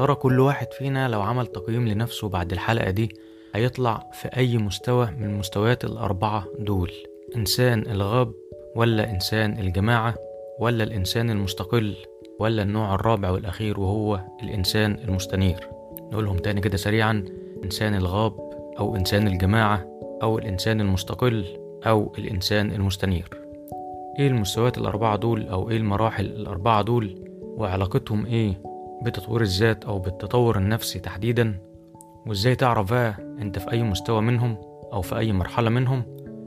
ترى 0.00 0.14
كل 0.14 0.40
واحد 0.40 0.72
فينا 0.72 1.08
لو 1.08 1.22
عمل 1.22 1.46
تقييم 1.46 1.88
لنفسه 1.88 2.28
بعد 2.28 2.52
الحلقة 2.52 2.90
دي 2.90 3.08
هيطلع 3.54 4.10
في 4.12 4.28
أي 4.36 4.58
مستوى 4.58 5.10
من 5.18 5.24
المستويات 5.30 5.84
الأربعة 5.84 6.44
دول 6.58 6.92
إنسان 7.36 7.86
الغاب 7.86 8.32
ولا 8.76 9.10
إنسان 9.10 9.58
الجماعة 9.58 10.14
ولا 10.60 10.84
الإنسان 10.84 11.30
المستقل 11.30 11.96
ولا 12.38 12.62
النوع 12.62 12.94
الرابع 12.94 13.30
والأخير 13.30 13.80
وهو 13.80 14.20
الإنسان 14.42 14.98
المستنير. 15.08 15.68
نقولهم 16.12 16.36
تاني 16.36 16.60
كده 16.60 16.76
سريعا 16.76 17.24
إنسان 17.64 17.94
الغاب 17.94 18.32
أو 18.78 18.96
إنسان 18.96 19.26
الجماعة 19.26 19.86
أو 20.22 20.38
الإنسان 20.38 20.80
المستقل 20.80 21.44
أو 21.86 22.12
الإنسان 22.18 22.72
المستنير. 22.72 23.28
إيه 24.18 24.28
المستويات 24.28 24.78
الأربعة 24.78 25.16
دول 25.16 25.48
أو 25.48 25.70
إيه 25.70 25.76
المراحل 25.76 26.24
الأربعة 26.24 26.82
دول 26.82 27.24
وعلاقتهم 27.42 28.26
إيه 28.26 28.69
بتطوير 29.02 29.40
الذات 29.40 29.84
أو 29.84 29.98
بالتطور 29.98 30.58
النفسي 30.58 30.98
تحديدا 30.98 31.58
وإزاي 32.26 32.54
تعرف 32.54 32.90
بقى 32.90 33.14
أنت 33.42 33.58
في 33.58 33.72
أي 33.72 33.82
مستوى 33.82 34.20
منهم 34.22 34.56
أو 34.92 35.02
في 35.02 35.18
أي 35.18 35.32
مرحلة 35.32 35.70
منهم. 35.70 36.02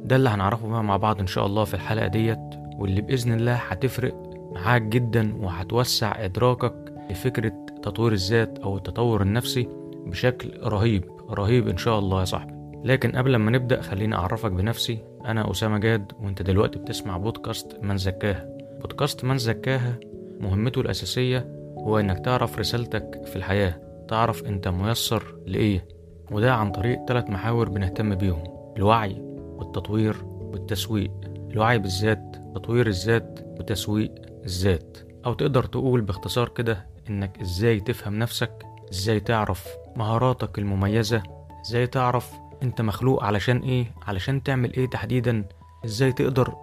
ده 0.06 0.16
اللي 0.16 0.30
هنعرفه 0.30 0.68
بقى 0.68 0.84
مع 0.84 0.97
بعض 0.97 1.19
إن 1.19 1.28
شاء 1.28 1.46
الله 1.46 1.64
في 1.64 1.74
الحلقة 1.74 2.08
ديت 2.08 2.40
واللي 2.78 3.02
بإذن 3.02 3.34
الله 3.34 3.56
هتفرق 3.56 4.34
معاك 4.56 4.81
جدا 4.81 5.36
وهتوسع 5.44 6.25
إدراكك 6.25 6.94
لفكرة 7.12 7.53
تطوير 7.84 8.12
الذات 8.12 8.59
أو 8.59 8.78
التطور 8.78 9.22
النفسي 9.22 9.68
بشكل 10.06 10.59
رهيب 10.64 11.03
رهيب 11.30 11.68
إن 11.68 11.78
شاء 11.78 12.00
الله 12.00 12.20
يا 12.20 12.25
صاحبي. 12.25 12.53
لكن 12.84 13.12
قبل 13.12 13.35
ما 13.35 13.52
نبدأ 13.52 13.81
خليني 13.81 14.16
أعرفك 14.16 14.52
بنفسي. 14.52 15.00
أنا 15.25 15.52
أسامة 15.52 15.78
جاد 15.78 16.12
وأنت 16.22 16.41
دلوقتي 16.41 16.80
بتسمع 16.80 17.18
بودكاست 17.18 17.78
من 17.81 17.97
زكاها. 17.97 18.46
بودكاست 18.81 19.24
من 19.25 19.38
زكاها 19.38 19.96
مهمته 20.40 20.81
الأساسية 20.81 21.62
هو 21.84 22.00
إنك 22.00 22.26
تعرف 22.26 22.60
رسالتك 22.60 23.26
في 23.26 23.36
الحياة 23.36 23.82
تعرف 24.08 24.44
أنت 24.44 24.68
ميسر 24.68 25.36
لإيه. 25.46 25.88
وده 26.32 26.54
عن 26.54 26.72
طريق 26.72 27.06
ثلاث 27.08 27.30
محاور 27.30 27.70
بنهتم 27.70 28.16
بيهم 28.16 28.44
الوعي 28.78 29.16
والتطوير 29.58 30.16
والتسويق. 30.26 31.12
الوعي 31.52 31.80
بالذات 31.80 32.36
تطوير 32.56 32.88
الذات 32.88 33.40
وتسويق 33.60 34.12
الذات. 34.46 34.98
أو 35.26 35.34
تقدر 35.34 35.64
تقول 35.66 36.02
باختصار 36.02 36.50
كده 36.50 36.86
إنك 37.10 37.42
إزاي 37.42 37.80
تفهم 37.80 38.20
نفسك 38.20 38.64
إزاي 38.92 39.20
تعرف 39.20 39.68
مهاراتك 39.96 40.60
المميزة 40.60 41.24
إزاي 41.66 41.88
تعرف 41.88 42.32
أنت 42.64 42.82
مخلوق 42.82 43.24
علشان 43.24 43.58
إيه 43.58 43.86
علشان 44.08 44.44
تعمل 44.44 44.74
إيه 44.74 44.90
تحديدا 44.90 45.46
إزاي 45.86 46.12
تقدر 46.12 46.54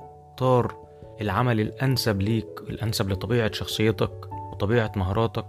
تختار 0.40 0.74
العمل 1.20 1.60
الأنسب 1.60 2.22
ليك 2.22 2.46
الأنسب 2.68 3.10
لطبيعة 3.10 3.52
شخصيتك. 3.52 4.30
وطبيعة 4.60 4.92
مهاراتك 4.96 5.46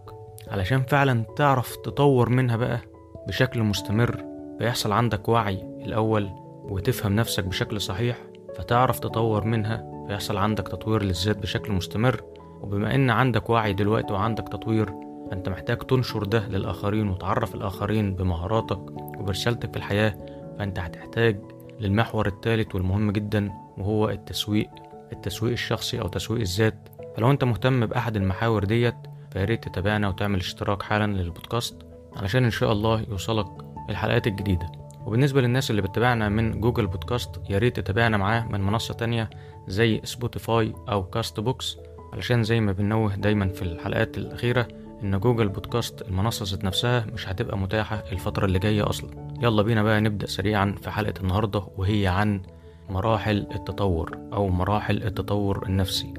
علشان 0.47 0.83
فعلا 0.83 1.23
تعرف 1.35 1.75
تطور 1.75 2.29
منها 2.29 2.55
بقى 2.55 2.79
بشكل 3.27 3.63
مستمر 3.63 4.25
فيحصل 4.59 4.91
عندك 4.91 5.29
وعي 5.29 5.61
الأول 5.85 6.29
وتفهم 6.63 7.15
نفسك 7.15 7.43
بشكل 7.43 7.81
صحيح 7.81 8.17
فتعرف 8.57 8.99
تطور 8.99 9.43
منها 9.43 10.05
فيحصل 10.07 10.37
عندك 10.37 10.67
تطوير 10.67 11.03
للذات 11.03 11.37
بشكل 11.37 11.71
مستمر. 11.71 12.21
وبما 12.61 12.95
إن 12.95 13.09
عندك 13.09 13.49
وعي 13.49 13.73
دلوقتي 13.73 14.13
وعندك 14.13 14.47
تطوير 14.47 14.93
فأنت 15.29 15.49
محتاج 15.49 15.77
تنشر 15.77 16.23
ده 16.23 16.47
للآخرين 16.47 17.09
وتعرف 17.09 17.55
الآخرين 17.55 18.15
بمهاراتك 18.15 18.79
وبرسالتك 19.19 19.71
في 19.71 19.77
الحياة. 19.77 20.17
فأنت 20.59 20.79
هتحتاج 20.79 21.41
للمحور 21.79 22.27
الثالث 22.27 22.75
والمهم 22.75 23.11
جدا 23.11 23.51
وهو 23.77 24.09
التسويق 24.09 24.69
التسويق 25.11 25.51
الشخصي 25.51 26.01
أو 26.01 26.07
تسويق 26.07 26.41
الذات. 26.41 26.89
فلو 27.17 27.31
أنت 27.31 27.43
مهتم 27.43 27.85
بأحد 27.85 28.15
المحاور 28.15 28.63
ديت 28.63 28.95
فياريت 29.31 29.63
تتابعنا 29.67 30.09
وتعمل 30.09 30.39
اشتراك 30.39 30.83
حالا 30.83 31.11
للبودكاست 31.11 31.75
علشان 32.15 32.43
إن 32.43 32.51
شاء 32.51 32.71
الله 32.71 33.05
يوصلك 33.09 33.47
الحلقات 33.89 34.27
الجديدة. 34.27 34.71
وبالنسبة 35.05 35.41
للناس 35.41 35.71
اللي 35.71 35.81
بتتابعنا 35.81 36.29
من 36.29 36.61
جوجل 36.61 36.87
بودكاست 36.87 37.41
ياريت 37.49 37.79
تتابعنا 37.79 38.17
معاه 38.17 38.47
من 38.47 38.61
منصة 38.61 38.93
تانية 38.93 39.29
زي 39.67 40.01
سبوتيفاي 40.03 40.73
أو 40.89 41.03
كاست 41.03 41.39
بوكس 41.39 41.77
علشان 42.13 42.43
زي 42.43 42.59
ما 42.59 42.71
بنوه 42.71 43.15
دايما 43.15 43.47
في 43.47 43.61
الحلقات 43.61 44.17
الأخيرة 44.17 44.67
إن 45.03 45.19
جوجل 45.19 45.49
بودكاست 45.49 46.01
المنصة 46.01 46.45
ذات 46.45 46.63
نفسها 46.63 47.05
مش 47.13 47.29
هتبقى 47.29 47.57
متاحة 47.57 48.03
الفترة 48.11 48.45
اللي 48.45 48.59
جاية 48.59 48.89
أصلا. 48.89 49.09
يلا 49.41 49.61
بينا 49.61 49.83
بقى 49.83 50.01
نبدأ 50.01 50.27
سريعا 50.27 50.75
في 50.81 50.91
حلقة 50.91 51.13
النهاردة 51.21 51.63
وهي 51.77 52.07
عن 52.07 52.41
مراحل 52.89 53.47
التطور 53.55 54.17
أو 54.33 54.49
مراحل 54.49 55.03
التطور 55.03 55.65
النفسي. 55.65 56.13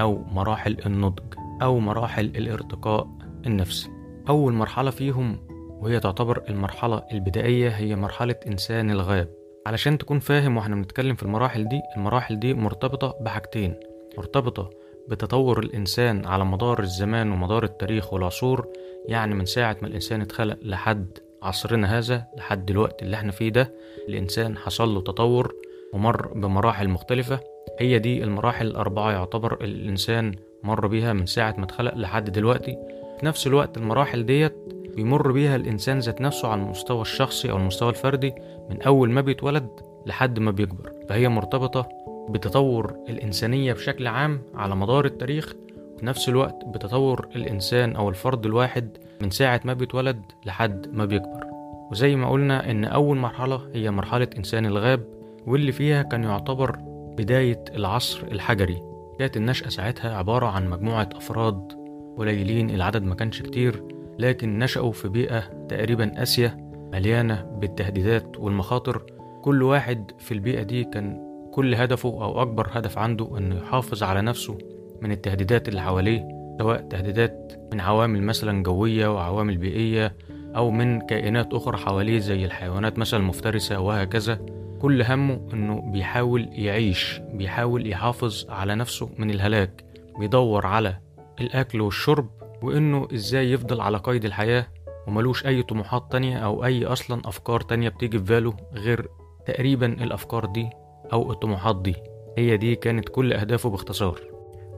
أو 0.00 0.24
مراحل 0.32 0.76
النضج 0.86 1.34
أو 1.62 1.78
مراحل 1.78 2.24
الارتقاء 2.24 3.08
النفسي. 3.46 3.88
أول 4.28 4.52
مرحلة 4.52 4.90
فيهم 4.90 5.38
وهي 5.80 6.00
تعتبر 6.00 6.42
المرحلة 6.48 7.02
البدائية 7.12 7.68
هي 7.68 7.96
مرحلة 7.96 8.34
إنسان 8.46 8.90
الغاب. 8.90 9.28
علشان 9.66 9.98
تكون 9.98 10.18
فاهم 10.18 10.56
وإحنا 10.56 10.74
بنتكلم 10.74 11.14
في 11.14 11.22
المراحل 11.22 11.68
دي 11.68 11.80
المراحل 11.96 12.38
دي 12.38 12.54
مرتبطة 12.54 13.14
بحاجتين. 13.20 13.74
مرتبطة 14.18 14.70
بتطور 15.08 15.58
الإنسان 15.58 16.26
على 16.26 16.44
مدار 16.44 16.80
الزمان 16.80 17.32
ومدار 17.32 17.64
التاريخ 17.64 18.12
والعصور 18.12 18.66
يعني 19.06 19.34
من 19.34 19.46
ساعة 19.46 19.76
ما 19.82 19.88
الإنسان 19.88 20.20
اتخلق 20.20 20.58
لحد 20.62 21.18
عصرنا 21.42 21.98
هذا 21.98 22.26
لحد 22.36 22.66
دلوقتي 22.66 23.04
اللي 23.04 23.16
إحنا 23.16 23.32
فيه 23.32 23.48
ده 23.48 23.72
الإنسان 24.08 24.56
حصل 24.58 24.94
له 24.94 25.00
تطور 25.00 25.54
ومر 25.92 26.28
بمراحل 26.34 26.88
مختلفة. 26.88 27.40
هي 27.78 27.98
دي 27.98 28.24
المراحل 28.24 28.66
الأربعة 28.66 29.10
يعتبر 29.12 29.58
الإنسان 29.60 30.34
مر 30.62 30.86
بيها 30.86 31.12
من 31.12 31.26
ساعة 31.26 31.54
ما 31.58 31.64
اتخلق 31.64 31.94
لحد 31.94 32.30
دلوقتي. 32.32 32.76
في 33.20 33.26
نفس 33.26 33.46
الوقت 33.46 33.76
المراحل 33.76 34.26
ديت 34.26 34.54
بيمر 34.96 35.32
بيها 35.32 35.56
الإنسان 35.56 35.98
ذات 35.98 36.20
نفسه 36.20 36.48
على 36.48 36.62
المستوى 36.62 37.00
الشخصي 37.00 37.50
أو 37.50 37.56
المستوى 37.56 37.88
الفردي 37.88 38.34
من 38.70 38.82
أول 38.82 39.10
ما 39.10 39.20
بيتولد 39.20 39.68
لحد 40.06 40.38
ما 40.38 40.50
بيكبر. 40.50 40.92
فهي 41.08 41.28
مرتبطة 41.28 41.88
بتطور 42.30 42.96
الإنسانية 43.08 43.72
بشكل 43.72 44.06
عام 44.06 44.42
على 44.54 44.76
مدار 44.76 45.04
التاريخ 45.04 45.54
وفي 45.94 46.06
نفس 46.06 46.28
الوقت 46.28 46.64
بتطور 46.66 47.28
الإنسان 47.36 47.96
أو 47.96 48.08
الفرد 48.08 48.46
الواحد 48.46 48.98
من 49.20 49.30
ساعة 49.30 49.60
ما 49.64 49.72
بيتولد 49.72 50.22
لحد 50.46 50.86
ما 50.92 51.04
بيكبر. 51.04 51.44
وزي 51.90 52.16
ما 52.16 52.30
قلنا 52.30 52.70
إن 52.70 52.84
أول 52.84 53.16
مرحلة 53.16 53.60
هي 53.74 53.90
مرحلة 53.90 54.28
إنسان 54.38 54.66
الغاب 54.66 55.04
واللي 55.46 55.72
فيها 55.72 56.02
كان 56.02 56.24
يعتبر 56.24 56.78
بداية 57.18 57.64
العصر 57.74 58.26
الحجري. 58.32 58.82
كانت 59.18 59.36
النشأة 59.36 59.68
ساعتها 59.68 60.16
عبارة 60.16 60.46
عن 60.46 60.68
مجموعة 60.68 61.08
أفراد 61.14 61.72
قليلين 62.16 62.70
العدد 62.70 63.02
ما 63.02 63.14
كانش 63.14 63.42
كتير 63.42 63.82
لكن 64.18 64.58
نشأوا 64.58 64.92
في 64.92 65.08
بيئة 65.08 65.40
تقريبا 65.68 66.12
قاسية 66.16 66.56
مليانة 66.92 67.42
بالتهديدات 67.42 68.38
والمخاطر. 68.38 69.02
كل 69.42 69.62
واحد 69.62 70.10
في 70.18 70.32
البيئة 70.32 70.62
دي 70.62 70.84
كان 70.84 71.20
كل 71.52 71.74
هدفه 71.74 72.08
أو 72.08 72.42
أكبر 72.42 72.68
هدف 72.72 72.98
عنده 72.98 73.38
إنه 73.38 73.56
يحافظ 73.56 74.02
على 74.02 74.22
نفسه 74.22 74.58
من 75.02 75.12
التهديدات 75.12 75.68
اللي 75.68 75.80
حواليه 75.80 76.28
سواء 76.58 76.80
تهديدات 76.80 77.52
من 77.72 77.80
عوامل 77.80 78.22
مثلا 78.22 78.62
جوية 78.62 79.14
وعوامل 79.14 79.56
بيئية 79.56 80.16
أو 80.56 80.70
من 80.70 81.00
كائنات 81.00 81.54
أخرى 81.54 81.76
حواليه 81.76 82.18
زي 82.18 82.44
الحيوانات 82.44 82.98
مثلا 82.98 83.20
المفترسة 83.20 83.80
وهكذا. 83.80 84.38
كل 84.82 85.02
همه 85.02 85.40
إنه 85.52 85.80
بيحاول 85.80 86.48
يعيش 86.52 87.20
بيحاول 87.32 87.86
يحافظ 87.86 88.46
على 88.50 88.74
نفسه 88.74 89.10
من 89.18 89.30
الهلاك 89.30 89.84
بيدور 90.18 90.66
على 90.66 90.98
الأكل 91.40 91.80
والشرب 91.80 92.28
وإنه 92.62 93.08
إزاي 93.14 93.52
يفضل 93.52 93.80
على 93.80 93.98
قيد 93.98 94.24
الحياة 94.24 94.66
وملوش 95.06 95.46
أي 95.46 95.62
طموحات 95.62 96.12
تانية 96.12 96.38
أو 96.38 96.64
أي 96.64 96.86
أصلا 96.86 97.22
أفكار 97.24 97.60
تانية 97.60 97.88
بتيجي 97.88 98.18
في 98.18 98.24
باله 98.24 98.56
غير 98.74 99.08
تقريبا 99.46 99.86
الأفكار 99.86 100.44
دي 100.46 100.70
أو 101.12 101.32
الطموحات 101.32 101.82
دي. 101.82 101.94
هي 102.38 102.56
دي 102.56 102.74
كانت 102.74 103.08
كل 103.08 103.32
أهدافه 103.32 103.70
باختصار. 103.70 104.20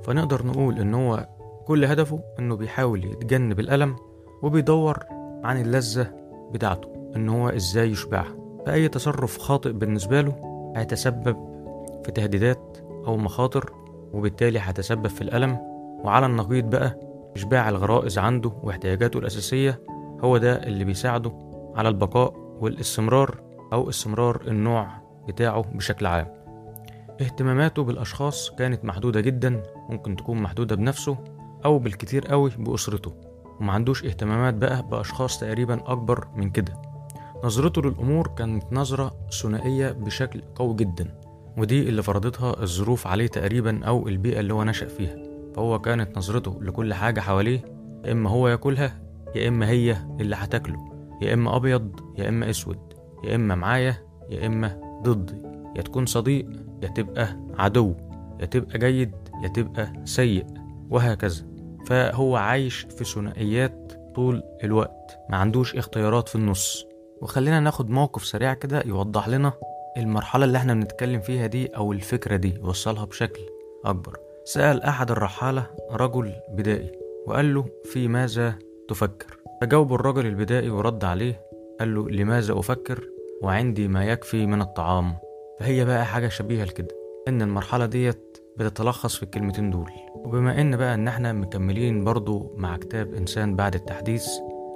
فنقدر 0.05 0.47
نقول 0.47 0.79
إن 0.79 0.95
هو 0.95 1.29
كل 1.67 1.85
هدفه 1.85 2.23
إنه 2.39 2.57
بيحاول 2.57 3.05
يتجنب 3.05 3.61
الألم 3.61 3.97
وبيدور 4.43 4.99
عن 5.45 5.61
اللذة 5.61 6.13
بتاعته 6.53 7.13
إن 7.17 7.29
هو 7.29 7.49
إزاي 7.49 7.91
يشبعها. 7.91 8.40
فأي 8.67 8.89
تصرف 8.89 9.39
خاطئ 9.39 9.73
بالنسبة 9.73 10.21
له 10.21 10.35
هيتسبب 10.77 11.37
في 12.05 12.13
تهديدات 12.13 12.79
أو 13.07 13.17
مخاطر 13.17 13.73
وبالتالي 14.13 14.61
هيتسبب 14.61 15.07
في 15.07 15.21
الألم. 15.23 15.59
وعلى 16.05 16.27
النقيض 16.27 16.65
بقى 16.71 16.99
إشباع 17.37 17.69
الغرائز 17.69 18.19
عنده 18.19 18.53
واحتياجاته 18.63 19.19
الأساسية 19.19 19.81
هو 20.25 20.37
ده 20.37 20.63
اللي 20.63 20.85
بيساعده 20.85 21.33
على 21.75 21.89
البقاء 21.89 22.35
والاستمرار 22.61 23.41
أو 23.73 23.89
استمرار 23.89 24.43
النوع 24.49 24.89
بتاعه 25.29 25.63
بشكل 25.63 26.07
عام. 26.07 26.27
اهتماماته 27.21 27.85
بالأشخاص 27.85 28.51
كانت 28.51 28.85
محدودة 28.85 29.21
جدا 29.21 29.63
ممكن 29.89 30.17
تكون 30.17 30.43
محدودة 30.43 30.77
بنفسه 30.77 31.17
أو 31.65 31.79
بالكتير 31.79 32.27
قوي 32.27 32.51
بأسرته. 32.59 33.13
وما 33.61 33.73
عندوش 33.73 34.05
اهتمامات 34.05 34.55
بقى 34.55 34.83
بأشخاص 34.83 35.41
تقريبا 35.41 35.93
أكبر 35.93 36.29
من 36.37 36.51
كده. 36.51 36.73
نظرته 37.45 37.83
للأمور 37.83 38.27
كانت 38.29 38.65
نظرة 38.73 39.15
ثنائية 39.43 39.93
بشكل 39.93 40.43
قوي 40.55 40.75
جدا 40.77 41.15
ودي 41.57 41.89
اللي 41.89 42.03
فرضتها 42.03 42.63
الظروف 42.63 43.07
عليه 43.07 43.27
تقريبا 43.27 43.85
أو 43.85 44.09
البيئة 44.09 44.41
اللي 44.41 44.55
هو 44.55 44.65
نشأ 44.65 44.87
فيها. 44.89 45.17
فهو 45.55 45.79
كانت 45.79 46.19
نظرته 46.19 46.63
لكل 46.63 46.95
حاجة 46.95 47.21
حواليه 47.21 47.65
يا 48.05 48.13
إما 48.13 48.31
هو 48.31 48.49
ياكلها 48.49 49.01
يا 49.35 49.49
إما 49.49 49.69
هي 49.69 49.97
اللي 50.21 50.37
هتاكله 50.37 50.79
يا 51.23 51.35
إما 51.35 51.57
أبيض 51.57 52.01
يا 52.19 52.29
إما 52.29 52.51
أسود 52.51 52.79
يا 53.25 53.35
إما 53.35 53.55
معايا 53.55 53.97
يا 54.31 54.47
إما 54.47 55.01
ضدي. 55.03 55.43
يا 55.77 55.83
تكون 55.83 56.07
صديق 56.07 56.47
يا 56.83 56.89
تبقى 56.89 57.37
عدو 57.59 57.95
يا 58.41 58.47
تبقى 58.47 58.79
جيد 58.79 59.13
يا 59.43 59.49
تبقى 59.49 59.93
سيء 60.05 60.47
وهكذا. 60.91 61.45
فهو 61.87 62.37
عايش 62.37 62.87
في 62.99 63.05
ثنائيات 63.05 63.93
طول 64.15 64.43
الوقت 64.65 65.19
ما 65.31 65.37
عندوش 65.37 65.77
اختيارات 65.77 66.29
في 66.29 66.37
النص. 66.37 66.87
وخلينا 67.23 67.61
ناخد 67.61 67.91
موقف 67.91 68.25
سريع 68.25 68.55
كده 68.55 68.83
يوضح 68.87 69.29
لنا 69.29 69.53
المرحلة 69.97 70.45
اللي 70.45 70.59
إحنا 70.59 70.75
بنتكلم 70.75 71.21
فيها 71.21 71.47
دي 71.47 71.67
أو 71.67 71.93
الفكرة 71.93 72.37
دي 72.37 72.55
يوصلها 72.55 73.05
بشكل 73.05 73.41
أكبر. 73.85 74.17
سأل 74.45 74.83
أحد 74.83 75.11
الرحالة 75.11 75.67
رجل 75.91 76.33
بدائي 76.49 76.93
وقال 77.27 77.55
له 77.55 77.65
في 77.85 78.09
ماذا 78.09 78.55
تفكر؟ 78.89 79.39
فجاوب 79.61 79.95
الرجل 79.95 80.27
البدائي 80.27 80.71
ورد 80.71 81.05
عليه 81.05 81.41
قال 81.81 81.95
له 81.95 82.11
لماذا 82.11 82.59
أفكر؟ 82.59 83.09
وعندي 83.43 83.89
ما 83.89 84.05
يكفي 84.05 84.47
من 84.47 84.61
الطعام. 84.63 85.15
فهي 85.61 85.85
بقى 85.85 86.07
حاجة 86.07 86.29
شبيهة 86.29 86.65
لكده 86.65 86.95
إن 87.29 87.43
المرحلة 87.43 87.87
ديت 87.87 88.39
بتتلخص 88.57 89.17
في 89.17 89.23
الكلمتين 89.23 89.71
دول. 89.71 89.91
وبما 90.15 90.61
إن 90.61 90.77
بقى 90.77 90.95
إن 90.95 91.09
إحنا 91.09 91.33
مكملين 91.33 92.05
برضو 92.05 92.53
مع 92.57 92.77
كتاب 92.77 93.15
إنسان 93.15 93.57
بعد 93.57 93.75
التحديث 93.75 94.27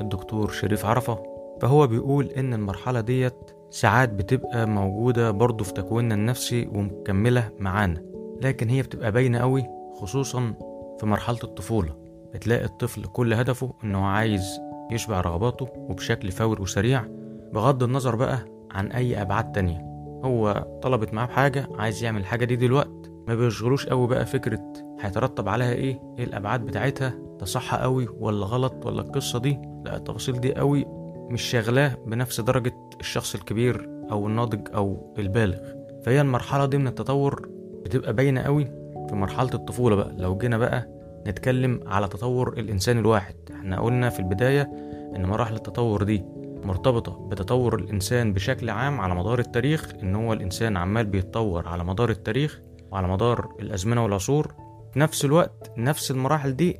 الدكتور 0.00 0.50
شريف 0.50 0.87
عرفة 0.87 1.34
فهو 1.61 1.87
بيقول 1.87 2.27
إن 2.27 2.55
المرحلة 2.55 3.01
ديت 3.01 3.35
ساعات 3.71 4.09
بتبقى 4.09 4.67
موجودة 4.67 5.31
برضو 5.31 5.65
في 5.65 5.73
تكويننا 5.73 6.15
النفسي 6.15 6.69
ومكملة 6.73 7.51
معانا 7.59 8.03
لكن 8.43 8.69
هي 8.69 8.83
بتبقى 8.83 9.12
باينة 9.12 9.39
قوي 9.39 9.65
خصوصا 10.01 10.55
في 11.01 11.06
مرحلة 11.06 11.39
الطفولة. 11.45 11.95
بتلاقي 12.35 12.65
الطفل 12.65 13.03
كل 13.05 13.35
هدفه 13.35 13.73
إنه 13.85 14.06
عايز 14.06 14.61
يشبع 14.91 15.21
رغباته 15.21 15.69
وبشكل 15.77 16.31
فوري 16.31 16.62
وسريع 16.62 17.05
بغض 17.53 17.83
النظر 17.83 18.17
بقى 18.17 18.39
عن 18.71 18.93
أي 18.93 19.23
أبعاد 19.23 19.53
تانية. 19.53 19.79
هو 20.25 20.67
طلبت 20.83 21.15
معاه 21.15 21.27
بحاجة 21.27 21.69
عايز 21.79 22.05
يعمل 22.05 22.21
الحاجة 22.21 22.45
دي 22.45 22.57
دلوقت. 22.57 23.11
ما 23.29 23.35
بيشغلوش 23.35 23.87
قوي 23.87 24.07
بقى 24.09 24.27
فكرة 24.27 24.73
هيترتب 25.00 25.49
عليها 25.49 25.73
إيه؟ 25.73 26.00
إيه 26.19 26.25
الأبعاد 26.25 26.65
بتاعتها؟ 26.65 27.15
ده 27.41 27.47
صح 27.47 27.75
قوي 27.75 28.09
ولا 28.21 28.47
غلط 28.47 28.87
ولا 28.87 29.00
القصة 29.00 29.39
دي؟ 29.39 29.59
لا 29.85 29.97
التفاصيل 29.97 30.41
دي 30.41 30.55
قوي 30.55 30.85
مش 31.31 31.43
شاغلاه 31.43 31.97
بنفس 32.06 32.41
درجة 32.41 32.73
الشخص 33.00 33.35
الكبير 33.35 33.88
أو 34.11 34.26
الناضج 34.26 34.69
أو 34.75 35.15
البالغ. 35.19 35.59
فهي 36.03 36.21
المرحلة 36.21 36.67
دي 36.67 36.79
من 36.79 36.87
التطور 36.87 37.49
بتبقى 37.85 38.12
باينة 38.12 38.43
قوي 38.43 38.65
في 39.09 39.15
مرحلة 39.15 39.50
الطفولة 39.55 39.97
بقى. 39.97 40.12
لو 40.19 40.38
جينا 40.38 40.59
بقى 40.59 40.88
نتكلم 41.26 41.81
على 41.87 42.09
تطور 42.09 42.53
الإنسان 42.59 42.99
الواحد 42.99 43.35
إحنا 43.55 43.81
قلنا 43.81 44.11
في 44.11 44.19
البداية 44.21 44.71
إن 45.17 45.26
مراحل 45.26 45.55
التطور 45.55 46.03
دي 46.03 46.25
مرتبطة 46.65 47.29
بتطور 47.29 47.75
الإنسان 47.75 48.32
بشكل 48.32 48.71
عام 48.71 49.00
على 49.00 49.15
مدار 49.15 49.38
التاريخ 49.38 49.93
إن 50.03 50.15
هو 50.15 50.32
الإنسان 50.32 50.76
عمال 50.76 51.06
بيتطور 51.06 51.69
على 51.69 51.85
مدار 51.85 52.11
التاريخ 52.11 52.61
وعلى 52.91 53.09
مدار 53.09 53.55
الأزمنة 53.61 54.03
والعصور. 54.05 54.55
في 54.93 54.99
نفس 55.00 55.25
الوقت 55.25 55.71
نفس 55.79 56.11
المراحل 56.11 56.56
دي 56.56 56.76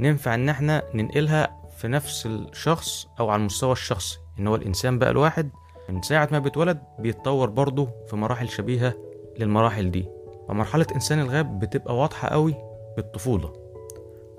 ننفع 0.00 0.34
إن 0.34 0.48
إحنا 0.48 0.82
ننقلها 0.94 1.57
في 1.78 1.88
نفس 1.88 2.26
الشخص 2.26 3.08
أو 3.20 3.30
على 3.30 3.40
المستوى 3.40 3.72
الشخصي 3.72 4.18
إن 4.38 4.46
هو 4.46 4.54
الإنسان 4.54 4.98
بقى 4.98 5.10
الواحد 5.10 5.50
من 5.88 6.02
ساعة 6.02 6.28
ما 6.32 6.38
بيتولد 6.38 6.78
بيتطور 6.98 7.50
برضه 7.50 7.88
في 8.10 8.16
مراحل 8.16 8.48
شبيهة 8.48 8.94
للمراحل 9.38 9.90
دي. 9.90 10.08
فمرحلة 10.48 10.86
إنسان 10.94 11.20
الغاب 11.20 11.58
بتبقى 11.58 11.96
واضحة 11.96 12.28
قوي 12.28 12.52
في 12.94 12.98
الطفولة 12.98 13.52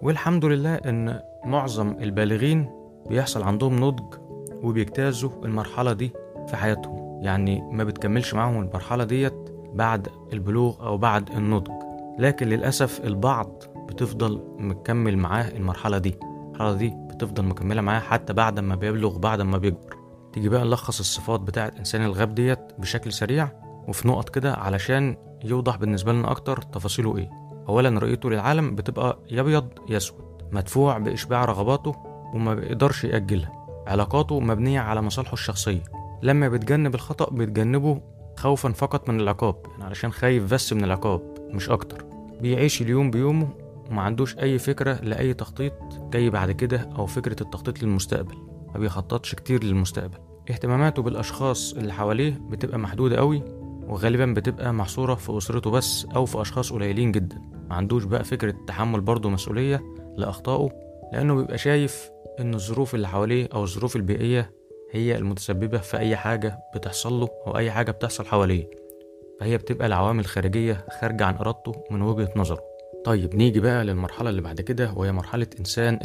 والحمد 0.02 0.46
لله 0.46 0.76
إن 0.76 1.20
معظم 1.46 1.90
البالغين 2.02 2.70
بيحصل 3.10 3.44
عندهم 3.44 3.80
نضج 3.80 4.14
وبيجتازوا 4.64 5.30
المرحلة 5.46 5.94
دي 5.94 6.12
في 6.48 6.56
حياتهم. 6.56 7.20
يعني 7.24 7.62
ما 7.62 7.84
بتكملش 7.84 8.34
معاهم 8.34 8.62
المرحلة 8.62 9.04
ديت 9.04 9.34
بعد 9.74 10.08
البلوغ 10.34 10.88
أو 10.88 10.98
بعد 10.98 11.30
النضج. 11.30 11.72
لكن 12.20 12.48
للأسف 12.48 13.06
البعض 13.06 13.64
بتفضل 13.88 14.42
مكمل 14.58 15.18
معاه 15.18 15.50
المرحلة 15.50 15.98
دي. 15.98 16.16
المرحلة 16.24 16.74
دي 16.74 16.94
بتفضل 17.20 17.44
مكملة 17.46 17.82
معاه 17.82 18.00
حتى 18.00 18.34
بعد 18.34 18.60
ما 18.60 18.76
بيبلغ 18.76 19.18
بعد 19.18 19.42
ما 19.42 19.58
بيكبر. 19.58 19.98
تيجي 20.34 20.50
بقى 20.50 20.64
نلخص 20.66 21.00
الصفات 21.00 21.40
بتاعة 21.40 21.72
إنسان 21.80 22.02
الغاب 22.04 22.36
ديت 22.36 22.60
بشكل 22.78 23.14
سريع 23.14 23.52
وفي 23.88 24.08
نقط 24.08 24.30
كده 24.30 24.54
علشان 24.54 25.18
يوضح 25.46 25.76
بالنسبة 25.76 26.14
لنا 26.14 26.32
أكتر 26.32 26.62
تفاصيله 26.62 27.18
إيه. 27.18 27.30
أولا 27.70 28.00
رؤيته 28.00 28.30
للعالم 28.30 28.76
بتبقى 28.76 29.20
يا 29.32 29.42
أبيض 29.42 29.68
يا 29.90 29.98
أسود 29.98 30.26
مدفوع 30.52 30.98
بإشباع 30.98 31.46
رغباته 31.46 31.96
وما 32.34 32.54
بيقدرش 32.56 33.04
يأجلها. 33.04 33.84
علاقاته 33.88 34.40
مبنية 34.40 34.80
على 34.80 35.02
مصالحه 35.02 35.34
الشخصية. 35.34 35.84
لما 36.22 36.48
بيتجنب 36.48 36.96
الخطأ 36.96 37.30
بيتجنبه 37.36 38.02
خوفا 38.38 38.70
فقط 38.72 39.10
من 39.10 39.20
العقاب 39.20 39.56
يعني 39.72 39.84
علشان 39.84 40.12
خايف 40.12 40.54
بس 40.54 40.74
من 40.74 40.84
العقاب 40.84 41.22
مش 41.52 41.70
أكتر. 41.70 42.06
بيعيش 42.42 42.82
اليوم 42.82 43.12
بيومه 43.12 43.50
وما 43.90 44.02
عندوش 44.02 44.38
أي 44.38 44.60
فكرة 44.60 44.94
لأي 45.04 45.34
تخطيط 45.34 45.74
جاي 46.14 46.30
بعد 46.30 46.52
كده 46.52 46.90
أو 46.98 47.06
فكرة 47.06 47.44
التخطيط 47.44 47.84
للمستقبل. 47.84 48.36
ما 48.74 48.80
بيخططش 48.80 49.36
كتير 49.36 49.64
للمستقبل. 49.64 50.18
اهتماماته 50.50 51.02
بالأشخاص 51.02 51.74
اللي 51.74 51.94
حواليه 51.94 52.42
بتبقى 52.50 52.80
محدودة 52.80 53.18
قوي 53.18 53.44
وغالبا 53.88 54.26
بتبقى 54.26 54.74
محصورة 54.74 55.16
في 55.16 55.38
أسرته 55.38 55.72
بس 55.72 56.06
أو 56.16 56.26
في 56.26 56.42
أشخاص 56.42 56.74
قليلين 56.74 57.12
جدا. 57.12 57.42
ما 57.70 57.76
عندوش 57.76 58.04
بقى 58.04 58.24
فكرة 58.24 58.56
تحمل 58.68 59.02
برضه 59.02 59.30
مسؤولية 59.30 59.84
لأخطائه 60.18 60.70
لأنه 61.14 61.36
بيبقى 61.36 61.58
شايف 61.58 62.10
إن 62.40 62.54
الظروف 62.54 62.96
اللي 62.96 63.08
حواليه 63.08 63.50
أو 63.54 63.64
الظروف 63.64 63.96
البيئية 63.96 64.52
هي 64.92 65.18
المتسببة 65.18 65.78
في 65.78 65.98
أي 65.98 66.16
حاجة 66.16 66.60
بتحصل 66.76 67.14
له 67.14 67.28
أو 67.48 67.58
أي 67.58 67.72
حاجة 67.72 67.92
بتحصل 67.92 68.26
حواليه. 68.26 68.70
فهي 69.40 69.58
بتبقى 69.58 69.88
العوامل 69.88 70.20
الخارجية 70.20 70.86
خارجة 71.02 71.26
عن 71.26 71.36
إرادته 71.36 71.72
من 71.92 72.02
وجهة 72.02 72.30
نظره. 72.36 72.69
طيب 73.05 73.35
نيجي 73.35 73.61
بقى 73.61 73.85
للمرحلة 73.85 74.31
اللي 74.31 74.41
بعد 74.41 74.61
كده 74.61 74.93
وهي 74.93 75.13
مرحلة 75.13 75.47
إنسان 75.59 75.99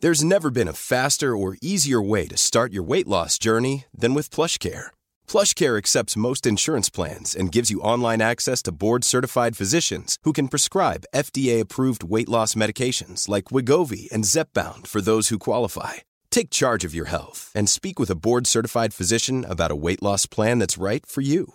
There's 0.00 0.24
never 0.24 0.50
been 0.50 0.66
a 0.66 0.72
faster 0.72 1.36
or 1.36 1.56
easier 1.62 2.02
way 2.02 2.26
to 2.26 2.36
start 2.36 2.72
your 2.72 2.82
weight 2.82 3.06
loss 3.06 3.38
journey 3.38 3.84
than 3.96 4.14
with 4.14 4.34
PlushCare. 4.34 4.86
PlushCare 5.28 5.78
accepts 5.78 6.16
most 6.16 6.44
insurance 6.44 6.90
plans 6.90 7.36
and 7.36 7.52
gives 7.52 7.70
you 7.70 7.80
online 7.92 8.20
access 8.20 8.62
to 8.62 8.72
board-certified 8.72 9.56
physicians 9.56 10.18
who 10.24 10.32
can 10.32 10.48
prescribe 10.48 11.06
FDA-approved 11.14 12.02
weight 12.02 12.28
loss 12.28 12.54
medications 12.56 13.28
like 13.28 13.52
Wigovi 13.54 14.10
and 14.10 14.24
Zepbound 14.24 14.88
for 14.88 15.00
those 15.00 15.28
who 15.28 15.38
qualify. 15.38 15.94
Take 16.32 16.50
charge 16.50 16.84
of 16.84 16.96
your 16.96 17.06
health 17.06 17.52
and 17.54 17.68
speak 17.68 18.00
with 18.00 18.10
a 18.10 18.16
board-certified 18.16 18.92
physician 18.92 19.44
about 19.48 19.70
a 19.70 19.76
weight 19.76 20.02
loss 20.02 20.26
plan 20.26 20.58
that's 20.58 20.82
right 20.88 21.06
for 21.06 21.20
you. 21.20 21.54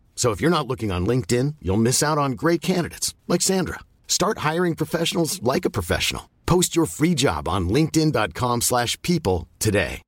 So 0.21 0.29
if 0.29 0.39
you're 0.39 0.57
not 0.57 0.67
looking 0.71 0.91
on 0.91 1.07
LinkedIn, 1.11 1.55
you'll 1.65 1.85
miss 1.87 1.99
out 2.03 2.19
on 2.23 2.31
great 2.43 2.61
candidates 2.71 3.07
like 3.31 3.41
Sandra. 3.41 3.79
Start 4.17 4.35
hiring 4.49 4.75
professionals 4.81 5.31
like 5.51 5.65
a 5.65 5.71
professional. 5.77 6.23
Post 6.53 6.75
your 6.77 6.87
free 6.97 7.15
job 7.25 7.43
on 7.55 7.61
linkedin.com/people 7.75 9.37
today. 9.67 10.01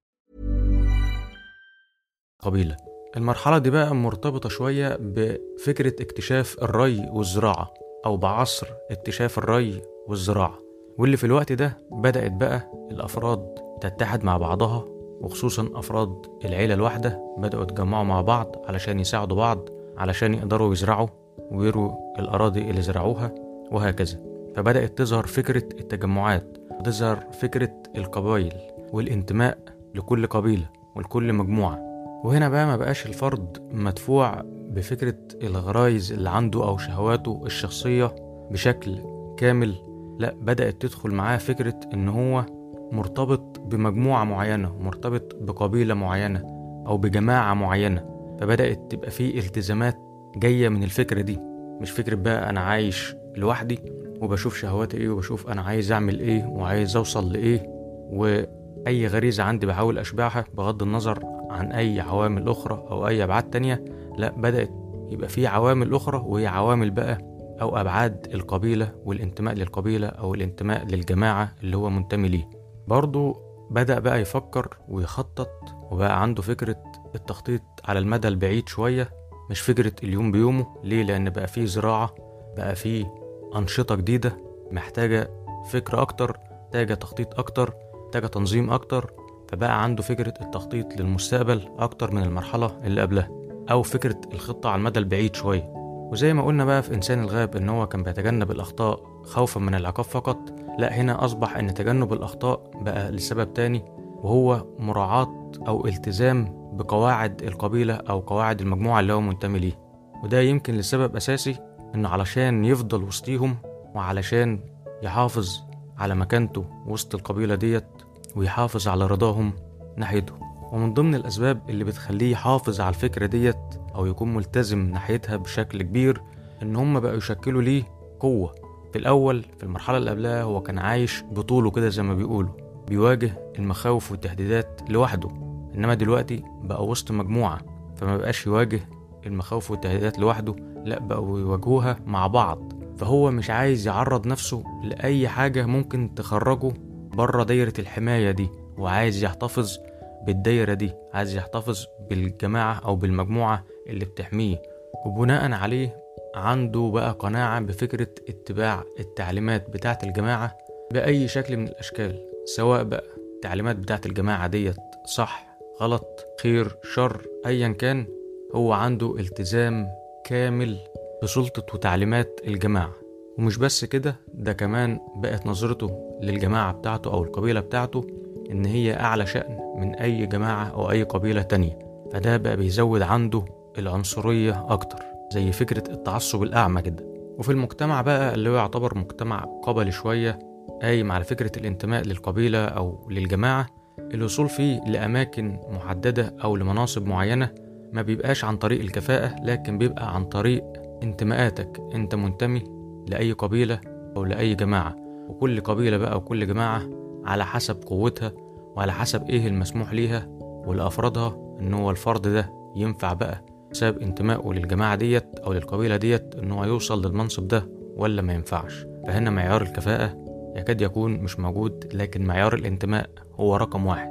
قبيلة 2.44 2.78
المرحلة 3.18 3.58
دي 3.58 3.70
بقى 3.70 3.96
مرتبطة 3.96 4.50
شوية 4.50 4.98
بفكرة 5.02 6.04
اكتشاف 6.04 6.56
الري 6.62 7.10
والزراعة 7.10 7.74
أو 8.06 8.18
بعصر 8.18 8.68
اكتشاف 8.92 9.38
الري 9.38 9.82
والزراعة 10.08 10.60
واللي 10.98 11.18
في 11.18 11.24
الوقت 11.24 11.52
ده 11.52 11.78
بدأت 11.92 12.32
بقى 12.32 12.72
الأفراد 12.92 13.56
تتحد 13.82 14.24
مع 14.24 14.38
بعضها 14.38 14.86
وخصوصا 15.22 15.70
أفراد 15.76 16.22
العيلة 16.46 16.74
الواحدة 16.74 17.36
بدأوا 17.38 17.64
يتجمعوا 17.64 18.04
مع 18.04 18.22
بعض 18.22 18.56
علشان 18.68 19.00
يساعدوا 19.00 19.38
بعض 19.38 19.83
علشان 20.04 20.34
يقدروا 20.34 20.74
يزرعوا 20.74 21.08
ويروا 21.52 22.20
الأراضي 22.20 22.62
اللي 22.70 22.82
زرعوها 22.82 23.36
وهكذا. 23.72 24.20
فبدأت 24.56 24.98
تظهر 24.98 25.26
فكرة 25.26 25.64
التجمعات 25.80 26.58
وتظهر 26.80 27.20
فكرة 27.32 27.74
القبائل 27.96 28.54
والانتماء 28.94 29.58
لكل 29.96 30.28
قبيلة 30.28 30.70
ولكل 30.96 31.34
مجموعة. 31.34 31.80
وهنا 32.24 32.50
بقى 32.50 32.66
ما 32.66 32.78
بقاش 32.78 33.06
الفرد 33.06 33.70
مدفوع 33.72 34.42
بفكرة 34.46 35.18
الغرايز 35.44 36.12
اللي 36.12 36.30
عنده 36.30 36.64
أو 36.68 36.78
شهواته 36.78 37.42
الشخصية 37.46 38.16
بشكل 38.52 38.98
كامل 39.38 39.76
لا 40.20 40.34
بدأت 40.42 40.82
تدخل 40.82 41.12
معاه 41.12 41.38
فكرة 41.38 41.80
إن 41.94 42.10
هو 42.10 42.46
مرتبط 42.92 43.60
بمجموعة 43.60 44.24
معينة 44.24 44.76
مرتبط 44.80 45.36
بقبيلة 45.42 45.94
معينة 45.94 46.40
أو 46.88 46.98
بجماعة 46.98 47.54
معينة. 47.54 48.13
فبدأت 48.40 48.92
تبقى 48.92 49.12
فيه 49.12 49.40
التزامات 49.40 49.98
جاية 50.36 50.70
من 50.70 50.84
الفكرة 50.84 51.22
دي 51.22 51.40
مش 51.82 51.92
فكرة 51.92 52.16
بقى 52.16 52.50
أنا 52.50 52.60
عايش 52.60 53.16
لوحدي 53.36 53.80
وبشوف 54.22 54.58
شهواتي 54.58 54.98
إيه 54.98 55.10
وبشوف 55.10 55.48
أنا 55.50 55.62
عايز 55.62 55.92
أعمل 55.92 56.20
إيه 56.20 56.46
وعايز 56.46 56.96
أوصل 56.96 57.34
لإيه 57.34 57.66
وأي 58.10 59.08
غريزة 59.08 59.44
عندي 59.44 59.66
بحاول 59.66 59.98
أشبعها 59.98 60.46
بغض 60.54 60.84
النظر 60.84 61.20
عن 61.50 61.72
أي 61.72 62.00
عوامل 62.02 62.50
أخرى 62.50 62.74
أو 62.92 63.08
أي 63.08 63.24
أبعاد 63.24 63.44
تانية 63.50 63.86
لأ 64.18 64.30
بدأت 64.38 64.70
يبقى 65.10 65.30
في 65.30 65.48
عوامل 65.48 65.94
أخرى 65.96 66.18
وهي 66.26 66.48
عوامل 66.48 66.92
بقى 66.92 67.18
أو 67.62 67.78
أبعاد 67.78 68.28
القبيلة 68.34 68.92
والانتماء 69.06 69.54
للقبيلة 69.54 70.08
أو 70.08 70.34
الانتماء 70.34 70.86
للجماعة 70.86 71.52
اللي 71.64 71.78
هو 71.78 71.90
منتمي 71.90 72.28
ليه. 72.28 72.50
برضو 72.88 73.38
بدأ 73.72 74.00
بقى 74.00 74.22
يفكر 74.22 74.78
ويخطط 74.90 75.50
وبقى 75.92 76.22
عنده 76.22 76.42
فكرة 76.42 76.84
التخطيط 77.16 77.62
على 77.86 78.00
المدى 78.00 78.28
البعيد 78.28 78.68
شوية 78.70 79.10
مش 79.50 79.60
فكرة 79.62 79.94
اليوم 80.04 80.32
بيومه. 80.32 80.66
ليه؟ 80.84 81.04
لأن 81.04 81.30
بقى 81.30 81.48
فيه 81.48 81.66
زراعة 81.66 82.16
بقى 82.58 82.76
فيه 82.76 83.14
أنشطة 83.56 83.96
جديدة 83.96 84.38
محتاجة 84.72 85.30
فكرة 85.70 86.02
أكتر 86.02 86.38
محتاجة 86.64 86.94
تخطيط 86.94 87.40
أكتر 87.40 87.74
محتاجة 88.06 88.28
تنظيم 88.28 88.72
أكتر. 88.72 89.12
فبقى 89.50 89.84
عنده 89.84 90.04
فكرة 90.04 90.34
التخطيط 90.42 90.98
للمستقبل 90.98 91.70
أكتر 91.80 92.12
من 92.12 92.24
المرحلة 92.24 92.78
اللي 92.84 93.02
قبلها 93.02 93.30
أو 93.72 93.84
فكرة 93.84 94.22
الخطة 94.34 94.70
على 94.70 94.80
المدى 94.80 95.00
البعيد 95.00 95.36
شوية. 95.36 95.70
وزي 96.12 96.34
ما 96.34 96.44
قلنا 96.44 96.66
بقى 96.66 96.84
في 96.84 96.94
إنسان 96.94 97.24
الغاب 97.24 97.56
إن 97.56 97.70
هو 97.70 97.88
كان 97.88 98.04
بيتجنب 98.04 98.52
الأخطاء 98.52 99.22
خوفا 99.24 99.60
من 99.60 99.76
العقاب 99.76 100.06
فقط 100.06 100.38
لا 100.80 100.94
هنا 100.94 101.26
أصبح 101.26 101.58
إن 101.58 101.74
تجنب 101.74 102.14
الأخطاء 102.14 102.72
بقى 102.76 103.12
لسبب 103.12 103.54
تاني 103.54 103.86
وهو 104.24 104.66
مراعاة 104.80 105.52
أو 105.68 105.86
التزام 105.86 106.63
بقواعد 106.78 107.44
القبيلة 107.44 107.94
أو 107.94 108.20
قواعد 108.20 108.62
المجموعة 108.62 109.00
اللي 109.00 109.14
هو 109.14 109.22
منتمي 109.22 109.60
ليه. 109.60 109.80
وده 110.24 110.42
يمكن 110.42 110.74
لسبب 110.74 111.16
أساسي 111.16 111.56
إنه 111.96 112.10
علشان 112.10 112.66
يفضل 112.66 113.04
وسطيهم 113.04 113.56
وعلشان 113.96 114.60
يحافظ 115.04 115.60
على 115.98 116.16
مكانته 116.16 116.66
وسط 116.86 117.16
القبيلة 117.16 117.56
ديت 117.56 117.88
ويحافظ 118.36 118.88
على 118.88 119.08
رضاهم 119.08 119.54
ناحيته 119.98 120.34
ومن 120.72 120.94
ضمن 120.94 121.16
الأسباب 121.16 121.70
اللي 121.70 121.84
بتخليه 121.84 122.32
يحافظ 122.32 122.82
على 122.82 122.90
الفكرة 122.90 123.26
ديت 123.26 123.58
أو 123.96 124.06
يكون 124.06 124.34
ملتزم 124.34 124.80
ناحيتها 124.80 125.38
بشكل 125.38 125.82
كبير 125.82 126.22
إن 126.62 126.76
هم 126.76 127.00
بقوا 127.00 127.16
يشكلوا 127.16 127.62
ليه 127.62 127.84
قوة. 128.20 128.56
في 128.94 129.00
الأول 129.00 129.46
في 129.58 129.64
المرحلة 129.64 129.98
اللي 129.98 130.10
قبلها 130.10 130.44
هو 130.44 130.62
كان 130.62 130.80
عايش 130.80 131.24
بطوله 131.32 131.72
كده 131.72 131.90
زي 131.90 132.04
ما 132.04 132.14
بيقولوا 132.14 132.52
بيواجه 132.88 133.52
المخاوف 133.60 134.12
والتهديدات 134.12 134.82
لوحده. 134.90 135.53
إنما 135.76 135.94
دلوقتي 135.94 136.44
بقى 136.64 136.86
وسط 136.86 137.12
مجموعة 137.12 137.62
فما 137.96 138.18
بقاش 138.18 138.48
يواجه 138.48 138.80
المخاوف 139.26 139.72
والتهديدات 139.72 140.20
لوحده 140.20 140.56
لأ 140.86 141.00
بقوا 141.00 141.40
يواجهوها 141.40 142.00
مع 142.06 142.28
بعض. 142.28 142.74
فهو 142.98 143.32
مش 143.32 143.50
عايز 143.50 143.88
يعرض 143.88 144.28
نفسه 144.28 144.64
لأي 144.84 145.28
حاجة 145.28 145.66
ممكن 145.66 146.16
تخرجه 146.16 146.74
بره 147.14 147.44
دايرة 147.44 147.74
الحماية 147.80 148.32
دي 148.32 148.50
وعايز 148.78 149.24
يحتفظ 149.24 149.78
بالدايرة 150.26 150.74
دي 150.74 150.92
عايز 151.14 151.36
يحتفظ 151.36 151.86
بالجماعة 152.10 152.74
أو 152.86 152.96
بالمجموعة 152.96 153.64
اللي 153.88 154.06
بتحميه. 154.06 154.62
وبناء 155.06 155.52
عليه 155.52 155.98
عنده 156.36 156.92
بقى 156.94 157.12
قناعة 157.12 157.60
بفكرة 157.60 158.08
اتباع 158.30 158.84
التعليمات 159.00 159.70
بتاعة 159.70 160.00
الجماعة 160.04 160.58
بأي 160.92 161.28
شكل 161.28 161.58
من 161.58 161.68
الأشكال 161.68 162.26
سواء 162.46 162.84
بقى 162.84 163.04
التعليمات 163.36 163.76
بتاعة 163.76 164.02
الجماعة 164.06 164.48
ديت 164.48 164.76
صح 165.06 165.53
غلط 165.82 166.26
خير 166.42 166.76
شر 166.96 167.22
أيا 167.46 167.68
كان 167.68 168.08
هو 168.56 168.74
عنده 168.74 169.16
التزام 169.20 169.88
كامل 170.26 170.78
بسلطة 171.24 171.66
وتعليمات 171.74 172.40
الجماعة. 172.48 172.94
ومش 173.38 173.58
بس 173.58 173.86
كده 173.86 174.16
ده 174.34 174.54
كمان 174.54 175.00
بقت 175.16 175.46
نظرته 175.48 176.18
للجماعة 176.22 176.74
بتاعته 176.74 177.14
أو 177.14 177.24
القبيلة 177.24 177.60
بتاعته 177.60 178.08
إن 178.52 178.66
هي 178.66 178.94
أعلى 179.00 179.26
شأن 179.26 179.60
من 179.78 179.96
أي 179.96 180.26
جماعة 180.26 180.66
أو 180.66 180.92
أي 180.92 181.04
قبيلة 181.04 181.42
تانية. 181.42 181.80
فده 182.14 182.38
بقى 182.38 182.58
بيزود 182.58 183.02
عنده 183.02 183.46
العنصرية 183.78 184.66
أكتر 184.70 185.00
زي 185.34 185.52
فكرة 185.52 185.84
التعصب 185.92 186.44
الأعمى 186.44 186.82
كده. 186.82 187.06
وفي 187.38 187.52
المجتمع 187.52 188.02
بقى 188.02 188.34
اللي 188.34 188.50
هو 188.50 188.56
يعتبر 188.56 188.98
مجتمع 188.98 189.40
قبلي 189.64 189.92
شوية 189.92 190.40
قايم 190.82 191.12
على 191.12 191.24
فكرة 191.24 191.52
الانتماء 191.60 192.04
للقبيلة 192.04 192.66
أو 192.66 193.08
للجماعة 193.10 193.83
الوصول 194.14 194.50
فيه 194.50 194.82
لأماكن 194.88 195.60
محددة 195.70 196.36
أو 196.44 196.56
لمناصب 196.56 197.06
معينة 197.06 197.50
ما 197.94 198.02
بيبقاش 198.02 198.46
عن 198.46 198.58
طريق 198.58 198.80
الكفاءة 198.82 199.36
لكن 199.44 199.78
بيبقى 199.78 200.16
عن 200.16 200.26
طريق 200.26 200.64
انتماءاتك. 201.04 201.80
أنت 201.96 202.16
منتمي 202.16 202.64
لأي 203.08 203.32
قبيلة 203.32 203.80
أو 204.18 204.24
لأي 204.24 204.56
جماعة 204.56 204.96
وكل 205.30 205.62
قبيلة 205.62 205.98
بقى 205.98 206.18
وكل 206.18 206.48
جماعة 206.48 206.82
على 207.26 207.46
حسب 207.46 207.84
قوتها 207.86 208.32
وعلى 208.76 208.94
حسب 208.94 209.30
إيه 209.30 209.48
المسموح 209.48 209.94
ليها 209.94 210.28
ولأفرادها 210.68 211.58
إن 211.60 211.74
هو 211.74 211.92
الفرد 211.92 212.22
ده 212.28 212.50
ينفع 212.76 213.14
بقى 213.14 213.46
بسبب 213.72 213.98
انتمائه 213.98 214.54
للجماعة 214.54 214.96
ديت 214.96 215.40
أو 215.40 215.54
للقبيلة 215.54 215.98
ديت 215.98 216.36
إن 216.36 216.52
هو 216.52 216.64
يوصل 216.66 217.06
للمنصب 217.06 217.48
ده 217.48 217.68
ولا 217.96 218.22
ما 218.22 218.34
ينفعش. 218.34 218.86
فهنا 219.08 219.30
معيار 219.30 219.62
الكفاءة 219.62 220.24
يكاد 220.56 220.82
يكون 220.82 221.12
مش 221.12 221.40
موجود 221.40 221.90
لكن 221.94 222.26
معيار 222.26 222.54
الانتماء 222.54 223.10
هو 223.36 223.56
رقم 223.56 223.86
واحد. 223.86 224.10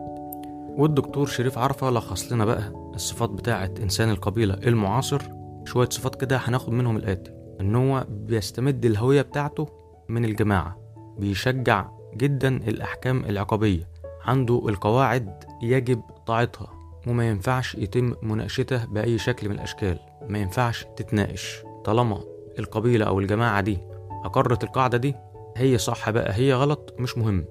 والدكتور 0.77 1.27
شريف 1.27 1.59
عرفة 1.59 1.91
لخص 1.91 2.33
لنا 2.33 2.45
بقى 2.45 2.73
الصفات 2.95 3.31
بتاعة 3.31 3.71
إنسان 3.83 4.11
القبيلة 4.11 4.55
المعاصر. 4.55 5.23
شوية 5.65 5.89
صفات 5.89 6.15
كده 6.15 6.37
هناخد 6.37 6.73
منهم 6.73 6.97
الآتي. 6.97 7.33
إن 7.61 7.77
هو 7.77 8.07
بيستمد 8.09 8.85
الهوية 8.85 9.23
بتاعته 9.23 9.69
من 10.09 10.25
الجماعة. 10.25 10.79
بيشجع 11.19 11.89
جدا 12.17 12.49
الأحكام 12.57 13.25
العقابية. 13.25 13.89
عنده 14.25 14.69
القواعد 14.69 15.45
يجب 15.63 16.03
طاعتها. 16.27 16.73
وما 17.07 17.29
ينفعش 17.29 17.75
يتم 17.75 18.15
مناقشتها 18.23 18.87
بأي 18.91 19.19
شكل 19.19 19.49
من 19.49 19.55
الأشكال. 19.55 19.99
ما 20.29 20.39
ينفعش 20.39 20.87
تتناقش. 20.97 21.63
طالما 21.85 22.21
القبيلة 22.59 23.05
أو 23.07 23.21
الجماعة 23.21 23.61
دي 23.61 23.79
أقرت 24.25 24.65
القاعدة 24.65 24.99
دي 24.99 25.15
هي 25.57 25.79
صح 25.79 26.11
بقى 26.11 26.33
هي 26.35 26.55
غلط 26.55 26.95
مش 26.99 27.19
مهم. 27.19 27.45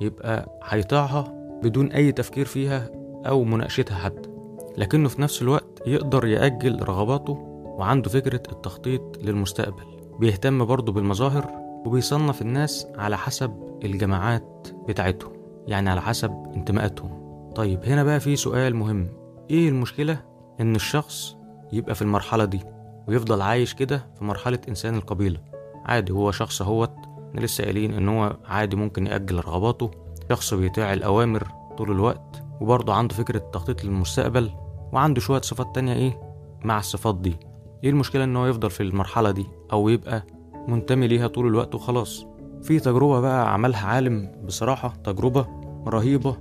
يبقى 0.00 0.58
هيطيعها 0.64 1.24
بدون 1.62 1.92
أي 1.92 2.12
تفكير 2.12 2.46
فيها 2.46 2.90
أو 3.26 3.44
مناقشتها 3.44 3.94
حتى. 3.96 4.28
لكنه 4.78 5.08
في 5.08 5.22
نفس 5.22 5.42
الوقت 5.42 5.82
يقدر 5.86 6.26
يأجل 6.26 6.82
رغباته 6.82 7.32
وعنده 7.78 8.10
فكرة 8.10 8.42
التخطيط 8.52 9.18
للمستقبل. 9.22 9.84
بيهتم 10.18 10.64
برضه 10.64 10.92
بالمظاهر 10.92 11.50
وبيصنف 11.86 12.42
الناس 12.42 12.86
على 12.98 13.18
حسب 13.18 13.78
الجماعات 13.84 14.68
بتاعتهم 14.88 15.32
يعني 15.66 15.90
على 15.90 16.02
حسب 16.02 16.30
انتماءاتهم. 16.56 17.26
طيب 17.54 17.84
هنا 17.84 18.04
بقى 18.04 18.20
في 18.20 18.36
سؤال 18.36 18.76
مهم. 18.76 19.08
إيه 19.50 19.68
المشكلة 19.68 20.18
إن 20.60 20.74
الشخص 20.74 21.36
يبقى 21.72 21.94
في 21.94 22.02
المرحلة 22.02 22.44
دي 22.44 22.60
ويفضل 23.08 23.42
عايش 23.42 23.74
كده 23.74 24.06
في 24.18 24.24
مرحلة 24.24 24.58
إنسان 24.68 24.94
القبيلة؟ 24.94 25.40
عادي 25.84 26.12
هو 26.12 26.30
شخص 26.30 26.62
أهوت 26.62 26.94
إحنا 27.30 27.40
لسه 27.40 27.64
قايلين 27.64 27.94
إن 27.94 28.08
هو 28.08 28.36
عادي 28.44 28.76
ممكن 28.76 29.06
يأجل 29.06 29.36
رغباته 29.44 29.90
شخص 30.30 30.54
بيطيع 30.54 30.92
الأوامر 30.92 31.46
طول 31.78 31.90
الوقت 31.90 32.42
وبرضه 32.60 32.94
عنده 32.94 33.14
فكرة 33.14 33.38
تخطيط 33.52 33.84
للمستقبل 33.84 34.50
وعنده 34.92 35.20
شوية 35.20 35.40
صفات 35.40 35.74
تانية 35.74 35.92
إيه 35.94 36.20
مع 36.64 36.78
الصفات 36.78 37.14
دي. 37.14 37.36
إيه 37.84 37.90
المشكلة 37.90 38.24
إن 38.24 38.36
هو 38.36 38.46
يفضل 38.46 38.70
في 38.70 38.82
المرحلة 38.82 39.30
دي 39.30 39.46
أو 39.72 39.88
يبقى 39.88 40.26
منتمي 40.68 41.06
ليها 41.08 41.26
طول 41.26 41.46
الوقت 41.46 41.74
وخلاص؟ 41.74 42.26
في 42.62 42.80
تجربة 42.80 43.20
بقى 43.20 43.52
عملها 43.52 43.86
عالم 43.86 44.32
بصراحة 44.44 44.88
تجربة 45.04 45.46
رهيبة 45.88 46.36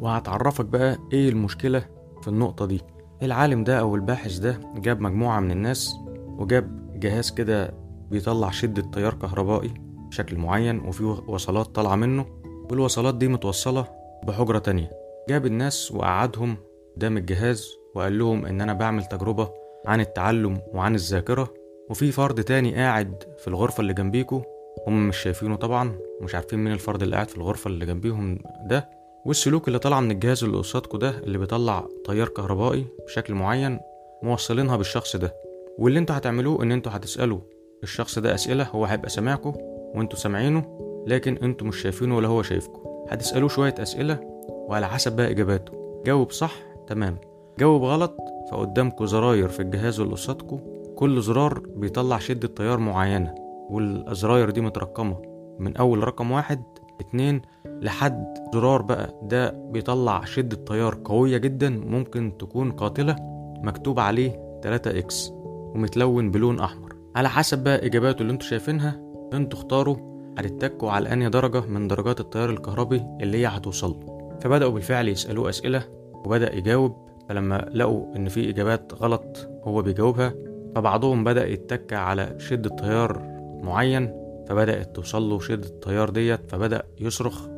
وهتعرفك 0.00 0.64
بقى 0.64 0.96
إيه 1.12 1.28
المشكلة 1.28 1.86
في 2.22 2.28
النقطة 2.28 2.66
دي. 2.66 2.80
العالم 3.22 3.64
ده 3.64 3.80
أو 3.80 3.94
الباحث 3.94 4.38
ده 4.38 4.60
جاب 4.76 5.00
مجموعة 5.00 5.40
من 5.40 5.50
الناس 5.50 5.94
وجاب 6.26 6.90
جهاز 7.00 7.30
كده 7.30 7.74
بيطلع 8.10 8.50
شدة 8.50 8.82
تيار 8.82 9.14
كهربائي 9.14 9.74
بشكل 10.08 10.36
معين 10.36 10.80
وفي 10.80 11.04
وصلات 11.04 11.66
طالعة 11.66 11.96
منه 11.96 12.26
والوصلات 12.70 13.14
دي 13.14 13.28
متوصلة 13.28 13.88
بحجرة 14.26 14.58
تانية. 14.58 14.90
جاب 15.28 15.46
الناس 15.46 15.92
وقعدهم 15.92 16.56
قدام 16.96 17.16
الجهاز 17.16 17.68
وقال 17.94 18.18
لهم 18.18 18.46
إن 18.46 18.60
أنا 18.60 18.72
بعمل 18.72 19.04
تجربة 19.04 19.50
عن 19.86 20.00
التعلم 20.00 20.60
وعن 20.74 20.94
الذاكرة 20.94 21.54
وفي 21.90 22.12
فرد 22.12 22.44
تاني 22.44 22.74
قاعد 22.74 23.24
في 23.38 23.48
الغرفة 23.48 23.80
اللي 23.80 23.94
جنبيكوا 23.94 24.40
هم 24.86 25.08
مش 25.08 25.16
شايفينه 25.16 25.56
طبعا 25.56 25.98
مش 26.20 26.34
عارفين 26.34 26.58
مين 26.58 26.72
الفرد 26.72 27.02
اللي 27.02 27.14
قاعد 27.16 27.28
في 27.28 27.36
الغرفة 27.36 27.68
اللي 27.68 27.86
جنبيهم 27.86 28.38
ده. 28.66 28.88
والسلوك 29.26 29.68
اللي 29.68 29.78
طالع 29.78 30.00
من 30.00 30.10
الجهاز 30.10 30.44
اللي 30.44 30.56
قصادكوا 30.58 30.98
ده 30.98 31.10
اللي 31.18 31.38
بيطلع 31.38 31.88
تيار 32.04 32.28
كهربائي 32.28 32.86
بشكل 33.06 33.34
معين 33.34 33.80
موصلينها 34.22 34.76
بالشخص 34.76 35.16
ده. 35.16 35.34
واللي 35.78 35.98
أنتوا 35.98 36.16
هتعملوه 36.16 36.62
إن 36.62 36.72
أنتوا 36.72 36.92
هتسألوا 36.92 37.40
الشخص 37.82 38.18
ده 38.18 38.34
أسئلة 38.34 38.64
هو 38.64 38.84
هيبقى 38.84 39.08
سامعكوا 39.08 39.52
وانتوا 39.96 40.18
سامعينه 40.18 40.64
لكن 41.06 41.36
أنتوا 41.42 41.66
مش 41.66 41.76
شايفينه 41.82 42.16
ولا 42.16 42.28
هو 42.28 42.42
شايفكوا 42.42 43.06
هتسألوه 43.08 43.48
شوية 43.48 43.74
أسئلة 43.78 44.20
وعلى 44.48 44.88
حسب 44.88 45.16
بقى 45.16 45.30
إجاباته. 45.30 45.72
جاوب 46.06 46.30
صح 46.30 46.52
تمام. 46.86 47.16
جاوب 47.58 47.82
غلط 47.82 48.16
فقدامكوا 48.50 49.06
زراير 49.06 49.48
في 49.48 49.60
الجهاز 49.60 50.00
اللي 50.00 50.12
قصادكوا. 50.12 50.58
كل 50.96 51.22
زرار 51.22 51.58
بيطلع 51.76 52.18
شدة 52.18 52.48
تيار 52.48 52.78
معينة 52.78 53.34
والزراير 53.70 54.50
دي 54.50 54.60
مترقمة. 54.60 55.16
من 55.58 55.76
أول 55.76 56.04
رقم 56.04 56.30
واحد 56.30 56.62
اتنين 57.00 57.42
لحد 57.66 58.34
زرار 58.54 58.82
بقى 58.82 59.20
ده 59.22 59.50
بيطلع 59.50 60.24
شدة 60.24 60.56
تيار 60.56 60.98
قوية 61.04 61.36
جدا 61.36 61.70
ممكن 61.70 62.32
تكون 62.38 62.72
قاتلة 62.72 63.16
مكتوب 63.62 64.00
عليه 64.00 64.60
3 64.62 64.98
إكس 64.98 65.32
ومتلون 65.74 66.30
بلون 66.30 66.60
أحمر. 66.60 66.96
على 67.16 67.28
حسب 67.28 67.64
بقى 67.64 67.86
إجاباته 67.86 68.22
اللي 68.22 68.32
أنتوا 68.32 68.48
شايفينها 68.48 69.00
أنتوا 69.32 69.58
اختاروا 69.58 69.96
هتتكوا 70.38 70.90
على 70.90 71.12
أنهي 71.12 71.28
درجة 71.28 71.60
من 71.60 71.88
درجات 71.88 72.20
التيار 72.20 72.50
الكهربي 72.50 73.02
اللي 73.20 73.38
هي 73.38 73.46
هتوصل 73.46 73.90
له. 73.90 74.38
فبدأوا 74.40 74.70
بالفعل 74.70 75.08
يسألوه 75.08 75.48
أسئلة 75.48 75.82
وبدأ 76.14 76.54
يجاوب. 76.54 77.06
فلما 77.28 77.70
لقوا 77.74 78.16
إن 78.16 78.28
في 78.28 78.50
إجابات 78.50 78.92
غلط 78.94 79.48
هو 79.64 79.82
بيجاوبها 79.82 80.34
فبعضهم 80.74 81.24
بدأ 81.24 81.46
يتك 81.46 81.92
على 81.92 82.34
شدة 82.38 82.70
تيار 82.76 83.22
معين 83.62 84.12
فبدأت 84.48 84.96
توصل 84.96 85.22
له 85.22 85.38
شدة 85.40 85.68
التيار 85.68 86.10
ديت 86.10 86.50
فبدأ 86.50 86.82
يصرخ. 87.00 87.48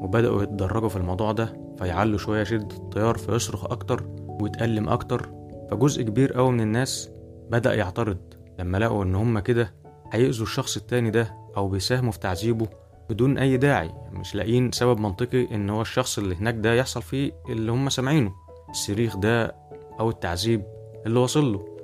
وبدأوا 0.00 0.42
يتدرجوا 0.42 0.88
في 0.88 0.96
الموضوع 0.96 1.32
ده 1.32 1.52
فيعلوا 1.78 2.18
شوية 2.18 2.44
شدة 2.44 2.76
التيار 2.76 3.18
فيصرخ 3.18 3.64
أكتر 3.64 4.02
ويتألم 4.40 4.88
أكتر. 4.88 5.30
فجزء 5.70 6.02
كبير 6.02 6.38
أوي 6.38 6.52
من 6.52 6.60
الناس 6.60 7.10
بدأ 7.50 7.74
يعترض. 7.74 8.18
لما 8.58 8.78
لقوا 8.78 9.04
إن 9.04 9.14
هما 9.14 9.40
كده 9.40 9.74
هيأذوا 10.12 10.46
الشخص 10.46 10.76
التاني 10.76 11.10
ده 11.10 11.34
أو 11.56 11.68
بيساهموا 11.68 12.12
في 12.12 12.18
تعذيبه 12.18 12.66
بدون 13.10 13.38
أي 13.38 13.56
داعي 13.56 13.90
مش 14.12 14.34
لاقيين 14.34 14.72
سبب 14.72 15.00
منطقي 15.00 15.54
إن 15.54 15.70
هو 15.70 15.82
الشخص 15.82 16.18
اللي 16.18 16.34
هناك 16.34 16.54
ده 16.54 16.74
يحصل 16.74 17.02
فيه 17.02 17.32
اللي 17.48 17.72
هما 17.72 17.90
سامعينه 17.90 18.32
الصريخ 18.70 19.16
ده 19.16 19.54
أو 20.00 20.10
التعذيب 20.10 20.62
اللي 21.06 21.18
واصل 21.20 21.52
له. 21.52 21.78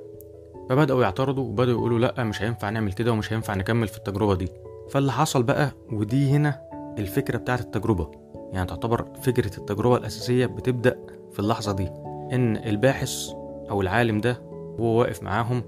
فبدأوا 0.69 1.01
يعترضوا 1.03 1.43
وبدأوا 1.43 1.77
يقولوا 1.77 1.99
لأ 1.99 2.23
مش 2.23 2.41
هينفع 2.41 2.69
نعمل 2.69 2.93
كده 2.93 3.11
ومش 3.11 3.33
هينفع 3.33 3.53
نكمل 3.55 3.87
في 3.87 3.97
التجربة 3.97 4.35
دي. 4.35 4.47
فاللي 4.89 5.11
حصل 5.11 5.43
بقى 5.43 5.71
ودي 5.91 6.29
هنا 6.29 6.61
الفكرة 6.97 7.37
بتاعت 7.37 7.59
التجربة. 7.61 8.11
يعني 8.53 8.67
تعتبر 8.67 9.05
فكرة 9.21 9.57
التجربة 9.57 9.97
الأساسية 9.97 10.45
بتبدأ 10.45 10.97
في 11.31 11.39
اللحظة 11.39 11.71
دي 11.71 11.87
إن 12.35 12.57
الباحث 12.57 13.29
أو 13.69 13.81
العالم 13.81 14.21
ده 14.21 14.41
وهو 14.79 14.99
واقف 14.99 15.23
معاهم 15.23 15.63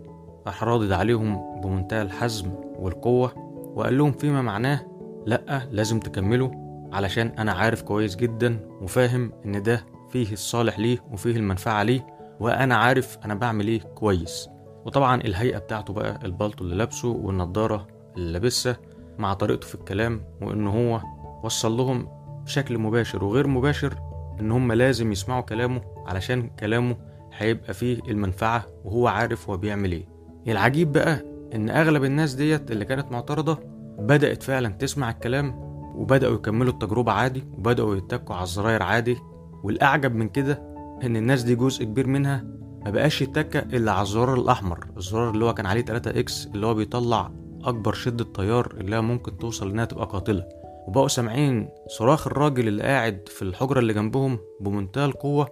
راح 0.47 0.63
رادد 0.63 0.91
عليهم 0.91 1.61
بمنتهى 1.61 2.01
الحزم 2.01 2.51
والقوة 2.79 3.31
وقال 3.75 3.97
لهم 3.97 4.11
فيما 4.11 4.41
معناه 4.41 4.79
لأ 5.25 5.67
لازم 5.71 5.99
تكملوا 5.99 6.49
علشان 6.93 7.27
أنا 7.27 7.51
عارف 7.51 7.81
كويس 7.81 8.15
جدا 8.15 8.59
وفاهم 8.81 9.31
إن 9.45 9.63
ده 9.63 9.85
فيه 10.09 10.33
الصالح 10.33 10.79
ليه 10.79 10.97
وفيه 11.11 11.35
المنفعة 11.35 11.83
ليه 11.83 12.07
وأنا 12.39 12.75
عارف 12.75 13.17
أنا 13.25 13.33
بعمل 13.35 13.67
إيه 13.67 13.79
كويس. 13.81 14.49
وطبعا 14.85 15.21
الهيئة 15.21 15.57
بتاعته 15.57 15.93
بقى 15.93 16.19
البلطو 16.25 16.63
اللي 16.63 16.75
لابسه 16.75 17.07
والنضارة 17.07 17.87
اللي 18.17 18.31
لابسها 18.31 18.77
مع 19.17 19.33
طريقته 19.33 19.67
في 19.67 19.75
الكلام 19.75 20.21
وإن 20.41 20.67
هو 20.67 21.01
وصل 21.43 21.77
لهم 21.77 22.07
بشكل 22.45 22.77
مباشر 22.77 23.23
وغير 23.23 23.47
مباشر 23.47 23.93
إن 24.39 24.51
هم 24.51 24.71
لازم 24.71 25.11
يسمعوا 25.11 25.41
كلامه 25.41 25.81
علشان 26.05 26.49
كلامه 26.49 26.95
هيبقى 27.37 27.73
فيه 27.73 27.99
المنفعة 28.07 28.65
وهو 28.85 29.07
عارف 29.07 29.49
هو 29.49 29.57
بيعمل 29.57 29.91
إيه. 29.91 30.16
العجيب 30.51 30.91
بقى 30.91 31.21
إن 31.55 31.69
أغلب 31.69 32.03
الناس 32.03 32.33
ديت 32.33 32.71
اللي 32.71 32.85
كانت 32.85 33.11
معترضة 33.11 33.59
بدأت 33.99 34.43
فعلا 34.43 34.69
تسمع 34.69 35.09
الكلام 35.09 35.55
وبدأوا 35.95 36.35
يكملوا 36.35 36.73
التجربة 36.73 37.11
عادي 37.11 37.43
وبدأوا 37.57 37.95
يتكوا 37.95 38.35
على 38.35 38.43
الزراير 38.43 38.83
عادي. 38.83 39.17
والأعجب 39.63 40.15
من 40.15 40.29
كده 40.29 40.61
إن 41.03 41.15
الناس 41.15 41.43
دي 41.43 41.55
جزء 41.55 41.83
كبير 41.83 42.07
منها 42.07 42.43
ما 42.85 42.91
بقاش 42.91 43.21
يتكى 43.21 43.59
إلا 43.59 43.91
على 43.91 44.01
الزرار 44.01 44.33
الأحمر 44.33 44.87
الزرار 44.97 45.29
اللي 45.31 45.45
هو 45.45 45.53
كان 45.53 45.65
عليه 45.65 45.81
3 45.81 46.19
إكس 46.19 46.47
اللي 46.47 46.67
هو 46.67 46.73
بيطلع 46.73 47.31
أكبر 47.63 47.93
شدة 47.93 48.25
تيار 48.35 48.75
اللي 48.79 48.95
هي 48.95 49.01
ممكن 49.01 49.37
توصل 49.37 49.69
إنها 49.69 49.85
تبقى 49.85 50.05
قاتلة. 50.05 50.45
وبقوا 50.87 51.07
سامعين 51.07 51.69
صراخ 51.87 52.27
الراجل 52.27 52.67
اللي 52.67 52.83
قاعد 52.83 53.21
في 53.27 53.41
الحجرة 53.41 53.79
اللي 53.79 53.93
جنبهم 53.93 54.39
بمنتهى 54.61 55.05
القوة 55.05 55.47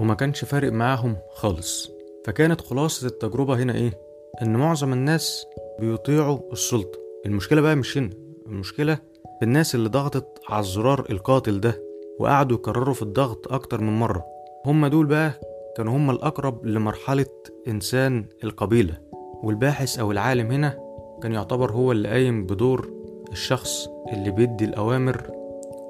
وما 0.00 0.14
كانش 0.14 0.44
فارق 0.44 0.72
معاهم 0.72 1.16
خالص. 1.34 1.90
فكانت 2.26 2.60
خلاصة 2.60 3.06
التجربة 3.06 3.54
هنا 3.62 3.74
إيه؟ 3.74 4.11
إن 4.40 4.56
معظم 4.56 4.92
الناس 4.92 5.46
بيطيعوا 5.80 6.38
السلطة. 6.52 6.98
المشكلة 7.26 7.60
بقى 7.60 7.76
مش 7.76 7.98
هنا. 7.98 8.10
المشكلة 8.46 8.94
في 9.38 9.44
الناس 9.44 9.74
اللي 9.74 9.88
ضغطت 9.88 10.40
على 10.48 10.60
الزرار 10.60 11.06
القاتل 11.10 11.60
ده 11.60 11.82
وقعدوا 12.18 12.56
يكرروا 12.56 12.94
في 12.94 13.02
الضغط 13.02 13.52
أكتر 13.52 13.80
من 13.80 13.98
مرة. 13.98 14.24
هم 14.66 14.86
دول 14.86 15.06
بقى 15.06 15.32
كانوا 15.76 15.96
هم 15.96 16.10
الأقرب 16.10 16.66
لمرحلة 16.66 17.26
إنسان 17.68 18.24
القبيلة. 18.44 18.98
والباحث 19.42 19.98
أو 19.98 20.12
العالم 20.12 20.50
هنا 20.50 20.78
كان 21.22 21.32
يعتبر 21.32 21.72
هو 21.72 21.92
اللي 21.92 22.08
قايم 22.08 22.46
بدور 22.46 22.92
الشخص 23.32 23.88
اللي 24.12 24.30
بيدي 24.30 24.64
الأوامر. 24.64 25.30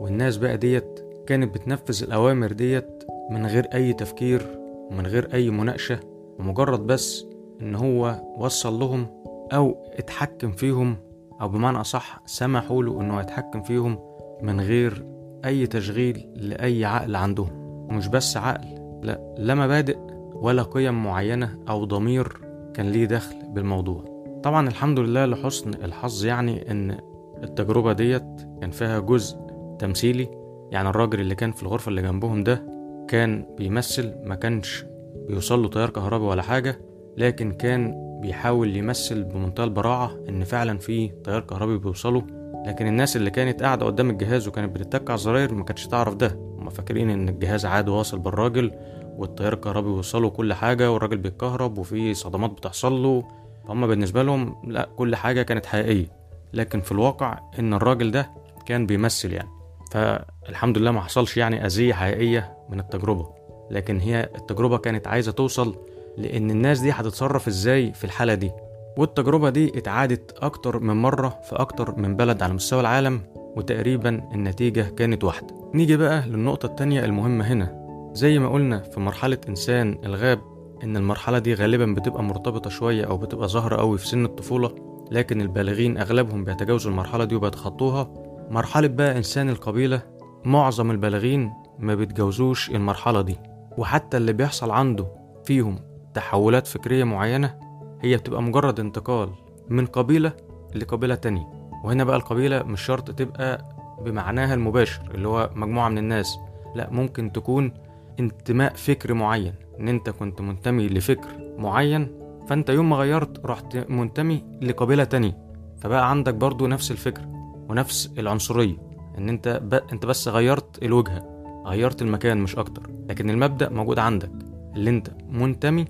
والناس 0.01 0.37
بقى 0.37 0.57
ديت 0.57 1.05
كانت 1.27 1.55
بتنفذ 1.55 2.03
الأوامر 2.03 2.53
ديت 2.53 3.05
من 3.31 3.47
غير 3.47 3.67
أي 3.75 3.93
تفكير 3.93 4.59
ومن 4.91 5.07
غير 5.07 5.35
أي 5.35 5.51
مناقشة. 5.51 6.01
ومجرد 6.39 6.87
بس 6.87 7.27
إن 7.61 7.75
هو 7.75 8.21
وصل 8.39 8.79
لهم 8.79 9.07
أو 9.53 9.77
اتحكم 9.99 10.53
فيهم 10.53 10.97
أو 11.41 11.49
بمعنى 11.49 11.81
أصح 11.81 12.21
سمحوا 12.27 12.83
له 12.83 13.01
إنه 13.01 13.21
يتحكم 13.21 13.63
فيهم 13.63 13.99
من 14.43 14.61
غير 14.61 15.07
أي 15.45 15.67
تشغيل 15.67 16.33
لأي 16.37 16.85
عقل 16.85 17.17
عندهم. 17.17 17.51
ومش 17.91 18.09
بس 18.09 18.37
عقل 18.37 18.67
لا 19.03 19.35
لا 19.39 19.55
مبادئ 19.55 19.99
ولا 20.35 20.63
قيم 20.63 21.05
معينة 21.05 21.59
أو 21.69 21.85
ضمير 21.85 22.41
كان 22.75 22.91
ليه 22.91 23.07
دخل 23.07 23.37
بالموضوع. 23.49 24.05
طبعا 24.43 24.69
الحمد 24.69 24.99
لله 24.99 25.27
لحسن 25.27 25.71
الحظ 25.75 26.25
يعني 26.25 26.71
إن 26.71 26.99
التجربة 27.43 27.93
ديت 27.93 28.23
كان 28.61 28.71
فيها 28.71 28.99
جزء 28.99 29.39
تمثيلي. 29.79 30.29
يعني 30.71 30.89
الراجل 30.89 31.21
اللي 31.21 31.35
كان 31.35 31.53
في 31.53 31.63
الغرفة 31.63 31.89
اللي 31.89 32.03
جنبهم 32.03 32.45
ده 32.45 32.67
كان 33.09 33.47
بيمثل 33.59 34.15
ما 34.25 34.35
كانش 34.35 34.85
بيوصل 35.29 35.63
له 35.63 35.69
تيار 35.69 35.91
كهربي 35.91 36.25
ولا 36.25 36.43
حاجة. 36.43 36.79
لكن 37.17 37.53
كان 37.53 37.95
بيحاول 38.21 38.77
يمثل 38.77 39.25
بمنتهى 39.25 39.65
البراعة 39.65 40.17
إن 40.29 40.45
فعلا 40.45 40.79
في 40.79 41.09
تيار 41.09 41.41
كهربي 41.41 41.79
بيوصله 41.79 42.23
لكن 42.67 42.87
الناس 42.87 43.17
اللي 43.17 43.31
كانت 43.31 43.63
قاعدة 43.63 43.87
قدام 43.87 44.11
الجهاز 44.11 44.49
وكانت 44.49 44.75
بتتك 44.75 45.11
على 45.11 45.17
الزراير 45.19 45.55
ما 45.55 45.65
كانتش 45.65 45.87
تعرف 45.87 46.15
ده. 46.15 46.39
هما 46.59 46.71
فاكرين 46.71 47.11
إن 47.11 47.29
الجهاز 47.29 47.67
عادي 47.67 47.91
واصل 47.91 48.19
بالراجل 48.19 48.73
والتيار 49.17 49.53
الكهربي 49.53 49.89
وصله 49.89 50.31
كل 50.31 50.55
حاجة 50.55 50.93
والراجل 50.93 51.17
بيتكهرب 51.17 51.79
وفي 51.79 52.15
صدمات 52.15 52.51
بتحصل 52.51 53.03
له. 53.03 53.25
فهم 53.69 53.87
بالنسبة 53.87 54.23
لهم 54.23 54.57
لا 54.67 54.89
كل 54.97 55.17
حاجة 55.17 55.43
كانت 55.43 55.67
حقيقية. 55.67 56.07
لكن 56.53 56.81
في 56.81 56.93
الواقع 56.93 57.39
إن 57.59 57.75
الراجل 57.75 58.11
ده 58.11 58.31
كان 58.67 58.87
بيمثل 58.87 59.33
يعني. 59.33 59.49
فالحمد 59.93 60.79
لله 60.79 60.91
ما 60.91 61.01
حصلش 61.01 61.37
يعني 61.37 61.67
أذية 61.67 61.93
حقيقية 61.93 62.57
من 62.69 62.81
التجربة. 62.81 63.29
لكن 63.71 64.01
هي 64.01 64.29
التجربة 64.37 64.79
كانت 64.79 65.09
عايزة 65.09 65.33
توصل 65.33 65.77
لأن 66.19 66.51
الناس 66.51 66.81
دي 66.81 66.91
هتتصرف 66.91 67.49
إزاي 67.49 67.93
في 67.93 68.05
الحالة 68.05 68.35
دي؟ 68.35 68.51
والتجربة 68.97 69.51
دي 69.51 69.79
اتعادت 69.79 70.39
أكتر 70.39 70.79
من 70.79 70.97
مرة 70.97 71.39
في 71.49 71.57
أكتر 71.57 71.97
من 71.97 72.17
بلد 72.17 72.43
على 72.43 72.53
مستوى 72.55 72.81
العالم 72.81 73.21
وتقريبا 73.57 74.09
النتيجة 74.35 74.83
كانت 74.97 75.25
واحدة. 75.25 75.71
نيجي 75.75 75.97
بقى 75.97 76.29
للنقطة 76.29 76.67
التانية 76.67 77.05
المهمة 77.05 77.45
هنا. 77.45 77.83
زي 78.15 78.39
ما 78.39 78.49
قلنا 78.49 78.79
في 78.79 79.01
مرحلة 79.01 79.39
إنسان 79.49 79.99
الغاب 80.05 80.41
إن 80.85 80.97
المرحلة 80.97 81.39
دي 81.39 81.55
غالبا 81.55 81.87
بتبقى 81.87 82.23
مرتبطة 82.23 82.71
شوية 82.71 83.05
أو 83.05 83.17
بتبقى 83.17 83.49
ظاهرة 83.49 83.81
أوي 83.81 83.99
في 83.99 84.07
سن 84.09 84.25
الطفولة 84.25 84.75
لكن 85.11 85.41
البالغين 85.41 85.99
أغلبهم 85.99 86.45
بيتجاوزوا 86.45 86.91
المرحلة 86.91 87.25
دي 87.25 87.35
وبيتخطوها. 87.35 88.11
مرحلة 88.51 88.89
بقى 88.89 89.17
إنسان 89.17 89.49
القبيلة 89.49 90.03
معظم 90.45 90.91
البالغين 90.91 91.53
ما 91.79 91.95
بيتجاوزوش 91.95 92.71
المرحلة 92.71 93.21
دي 93.23 93.37
وحتى 93.79 94.17
اللي 94.17 94.33
بيحصل 94.33 94.71
عنده 94.71 95.07
فيهم 95.45 95.79
تحولات 96.15 96.67
فكرية 96.67 97.05
معينة 97.05 97.55
هي 98.01 98.17
بتبقى 98.17 98.43
مجرد 98.43 98.81
انتقال 98.81 99.29
من 99.69 99.87
قبيلة 99.87 100.33
لقبيلة 100.75 101.15
تانية. 101.15 101.47
وهنا 101.85 102.05
بقى 102.05 102.17
القبيلة 102.17 102.63
مش 102.63 102.81
شرط 102.83 103.11
تبقى 103.11 103.69
بمعناها 104.05 104.55
المباشر 104.55 105.03
اللي 105.15 105.29
هو 105.29 105.51
مجموعة 105.55 105.89
من 105.89 105.99
الناس 105.99 106.39
لا 106.75 106.91
ممكن 106.91 107.33
تكون 107.33 107.73
انتماء 108.21 108.75
فكري 108.75 109.15
معين 109.15 109.55
إن 109.81 109.89
أنت 109.89 110.11
كنت 110.11 110.41
منتمي 110.41 110.89
لفكر 110.89 111.55
معين 111.59 112.09
فأنت 112.49 112.71
يوم 112.71 112.91
ما 112.91 112.97
غيرت 112.97 113.47
رحت 113.47 113.77
منتمي 113.91 114.45
لقبيلة 114.63 115.05
تانية. 115.05 115.39
فبقى 115.81 116.11
عندك 116.11 116.35
برضو 116.35 116.67
نفس 116.67 116.91
الفكر 116.91 117.23
ونفس 117.69 118.11
العنصرية 118.19 118.77
إن 119.19 119.29
أنت 119.29 119.61
ب... 119.63 119.75
أنت 119.75 120.07
بس 120.07 120.29
غيرت 120.29 120.83
الوجهة 120.83 121.29
غيرت 121.67 122.03
المكان 122.03 122.39
مش 122.39 122.57
أكتر. 122.57 122.91
لكن 123.09 123.31
المبدأ 123.31 123.69
موجود 123.69 123.99
عندك 123.99 124.31
اللي 124.77 124.91
أنت 124.91 125.09
منتمي 125.29 125.85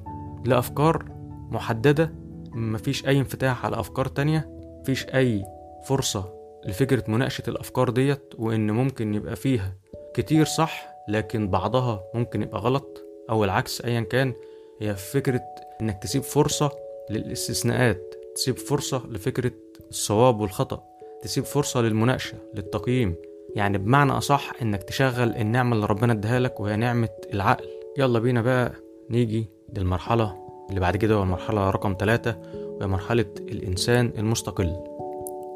لأفكار 0.46 1.04
محددة 1.50 2.12
مفيش 2.52 3.06
أي 3.06 3.18
انفتاح 3.18 3.64
على 3.64 3.80
أفكار 3.80 4.06
تانية 4.06 4.48
مفيش 4.80 5.06
أي 5.06 5.44
فرصة 5.84 6.34
لفكرة 6.66 7.04
مناقشة 7.08 7.42
الأفكار 7.48 7.90
ديت 7.90 8.34
وإن 8.38 8.70
ممكن 8.70 9.14
يبقى 9.14 9.36
فيها 9.36 9.76
كتير 10.14 10.44
صح 10.44 10.88
لكن 11.08 11.48
بعضها 11.48 12.02
ممكن 12.14 12.42
يبقى 12.42 12.60
غلط 12.60 13.02
أو 13.30 13.44
العكس 13.44 13.80
أيا 13.80 14.00
كان 14.00 14.34
هي 14.80 14.94
فكرة 14.96 15.40
إنك 15.80 16.02
تسيب 16.02 16.22
فرصة 16.22 16.70
للاستثناءات 17.10 18.14
تسيب 18.34 18.56
فرصة 18.58 19.02
لفكرة 19.10 19.52
الصواب 19.90 20.40
والخطأ 20.40 20.82
تسيب 21.22 21.44
فرصة 21.44 21.80
للمناقشة 21.80 22.38
للتقييم. 22.54 23.14
يعني 23.54 23.78
بمعنى 23.78 24.12
أصح 24.12 24.52
إنك 24.62 24.82
تشغل 24.82 25.36
النعمة 25.36 25.76
اللي 25.76 25.86
ربنا 25.86 26.12
اداها 26.12 26.40
لك 26.40 26.60
وهي 26.60 26.76
نعمة 26.76 27.08
العقل. 27.34 27.66
يلا 27.98 28.18
بينا 28.18 28.42
بقى 28.42 28.72
نيجي 29.10 29.48
للمرحلة 29.76 30.36
اللي 30.68 30.80
بعد 30.80 30.96
كده 30.96 31.14
هو 31.14 31.22
المرحلة 31.22 31.70
رقم 31.70 31.96
ثلاثة 32.00 32.36
وهي 32.56 32.86
مرحلة 32.86 33.26
الإنسان 33.38 34.12
المستقل. 34.18 34.76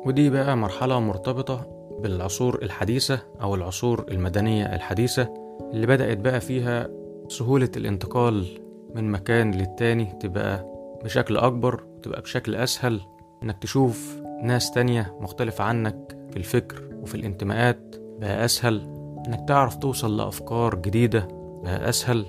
ودي 0.06 0.30
بقى 0.30 0.56
مرحلة 0.56 1.00
مرتبطة 1.00 1.66
بالعصور 2.02 2.62
الحديثة 2.62 3.18
أو 3.42 3.54
العصور 3.54 4.04
المدنية 4.10 4.74
الحديثة 4.74 5.34
اللي 5.72 5.86
بدأت 5.86 6.18
بقى 6.18 6.40
فيها 6.40 6.88
سهولة 7.28 7.70
الانتقال 7.76 8.46
من 8.94 9.10
مكان 9.10 9.50
للتاني 9.50 10.04
تبقى 10.20 10.66
بشكل 11.04 11.36
أكبر 11.36 11.84
وتبقى 11.96 12.20
بشكل 12.20 12.54
أسهل. 12.54 13.00
إنك 13.42 13.58
تشوف 13.62 14.16
ناس 14.42 14.70
تانية 14.70 15.16
مختلفة 15.20 15.64
عنك 15.64 16.16
في 16.30 16.36
الفكر 16.36 16.82
وفي 17.02 17.14
الانتماءات 17.14 17.96
بقى 18.20 18.44
أسهل. 18.44 18.80
إنك 19.28 19.48
تعرف 19.48 19.76
توصل 19.76 20.16
لأفكار 20.16 20.74
جديدة 20.74 21.28
بقى 21.62 21.88
أسهل. 21.88 22.26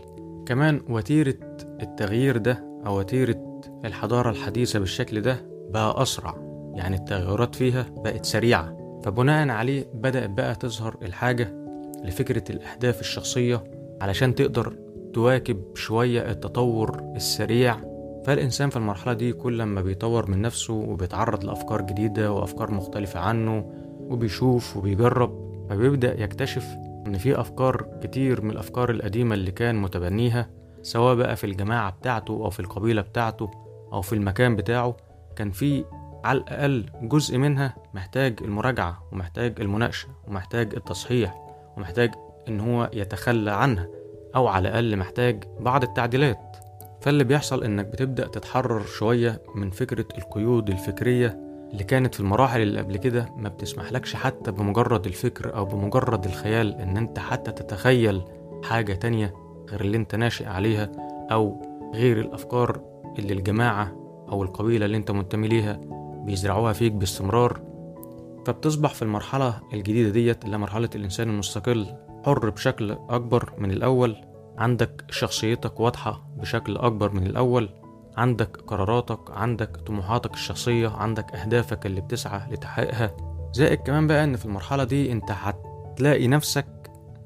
كمان 0.48 0.82
وتيرة 0.90 1.36
التغيير 1.82 2.38
ده 2.38 2.64
أو 2.86 3.00
وتيرة 3.00 3.62
الحضارة 3.86 4.30
الحديثة 4.30 4.80
بالشكل 4.80 5.22
ده 5.22 5.46
بقى 5.70 6.02
أسرع 6.02 6.36
يعني 6.74 6.96
التغيرات 6.96 7.56
فيها 7.56 7.86
بقت 7.98 8.26
سريعة. 8.26 8.78
فبناء 9.04 9.50
عليه 9.50 9.86
بدأت 9.94 10.30
بقى 10.30 10.56
تظهر 10.56 10.98
الحاجة 11.02 11.54
لفكرة 12.04 12.44
الأهداف 12.50 13.02
الشخصية 13.02 13.64
علشان 14.02 14.36
تقدر 14.36 14.76
تواكب 15.14 15.62
شوية 15.76 16.32
التطور 16.32 17.04
السريع. 17.16 17.78
فالإنسان 18.26 18.70
في 18.70 18.78
المرحلة 18.78 19.14
دي 19.14 19.34
كل 19.34 19.64
ما 19.64 19.82
بيطور 19.82 20.32
من 20.32 20.42
نفسه 20.42 20.74
وبيتعرض 20.74 21.44
لأفكار 21.44 21.82
جديدة 21.82 22.32
وأفكار 22.32 22.72
مختلفة 22.72 23.20
عنه 23.20 23.72
وبيشوف 24.00 24.78
وبيجرب 24.78 25.48
فبيبدأ 25.70 26.24
يكتشف 26.24 26.68
إن 27.08 27.18
في 27.18 27.40
أفكار 27.40 27.88
كتير 28.04 28.42
من 28.42 28.52
الأفكار 28.52 28.90
القديمة 28.90 29.36
اللي 29.36 29.52
كان 29.52 29.76
متبنيها 29.76 30.50
سواء 30.82 31.16
بقى 31.16 31.36
في 31.36 31.44
الجماعة 31.44 31.92
بتاعته 31.92 32.34
أو 32.34 32.50
في 32.50 32.60
القبيلة 32.60 33.02
بتاعته 33.02 33.52
أو 33.94 34.02
في 34.02 34.14
المكان 34.14 34.56
بتاعه 34.56 34.98
كان 35.36 35.52
في 35.52 35.86
على 36.24 36.38
الأقل 36.38 36.86
جزء 37.02 37.38
منها 37.38 37.76
محتاج 37.94 38.40
المراجعة 38.42 39.04
ومحتاج 39.12 39.62
المناقشة 39.62 40.08
ومحتاج 40.28 40.76
التصحيح 40.76 41.36
ومحتاج 41.78 42.12
إن 42.48 42.60
هو 42.60 42.90
يتخلى 42.94 43.52
عنها 43.52 43.88
أو 44.36 44.48
على 44.48 44.70
الأقل 44.70 44.98
محتاج 44.98 45.44
بعض 45.60 45.84
التعديلات. 45.84 46.58
فاللي 47.02 47.24
بيحصل 47.24 47.64
إنك 47.64 47.86
بتبدأ 47.86 48.28
تتحرر 48.28 48.86
شوية 48.86 49.42
من 49.56 49.70
فكرة 49.70 50.06
القيود 50.18 50.70
الفكرية 50.70 51.40
اللي 51.72 51.84
كانت 51.84 52.16
في 52.16 52.20
المراحل 52.20 52.62
اللي 52.62 52.80
قبل 52.80 52.98
كده 52.98 53.30
ما 53.38 53.50
بتسمحلكش 53.50 54.16
حتى 54.16 54.52
بمجرد 54.52 55.06
الفكر 55.06 55.56
أو 55.56 55.66
بمجرد 55.66 56.26
الخيال 56.26 56.74
إن 56.76 56.98
أنت 56.98 57.20
حتى 57.20 57.52
تتخيل 57.52 58.22
حاجة 58.64 58.94
تانية 58.94 59.34
غير 59.70 59.82
اللي 59.82 59.98
أنت 59.98 60.16
ناشئ 60.16 60.46
عليها 60.46 60.92
أو 61.32 61.62
غير 61.94 62.20
الأفكار 62.20 62.82
اللي 63.20 63.34
الجماعة 63.34 63.96
أو 64.32 64.44
القبيلة 64.44 64.86
اللي 64.86 64.98
أنت 64.98 65.12
منتمي 65.12 65.48
ليها 65.48 65.82
بيزرعوها 66.26 66.74
فيك 66.74 66.92
باستمرار. 66.92 67.62
فبتصبح 68.46 68.94
في 68.94 69.02
المرحلة 69.02 69.60
الجديدة 69.74 70.10
ديت 70.10 70.46
اللي 70.46 70.58
مرحلة 70.58 70.90
الإنسان 70.96 71.30
المستقل 71.30 71.88
حر 72.26 72.50
بشكل 72.50 72.92
أكبر 72.92 73.54
من 73.58 73.72
الأول. 73.72 74.16
عندك 74.58 75.06
شخصيتك 75.10 75.80
واضحة 75.80 76.28
بشكل 76.38 76.78
أكبر 76.78 77.12
من 77.12 77.28
الأول. 77.28 77.70
عندك 78.18 78.58
قراراتك 78.68 79.20
عندك 79.32 79.78
طموحاتك 79.78 80.34
الشخصية 80.34 80.90
عندك 80.90 81.36
أهدافك 81.36 81.86
اللي 81.86 82.02
بتسعى 82.02 82.42
لتحقيقها. 82.52 83.18
زائد 83.54 83.80
كمان 83.80 84.08
بقى 84.08 84.24
إن 84.24 84.36
في 84.36 84.46
المرحلة 84.46 84.84
دي 84.84 85.12
أنت 85.12 85.32
هتلاقي 85.32 86.28
نفسك 86.28 86.66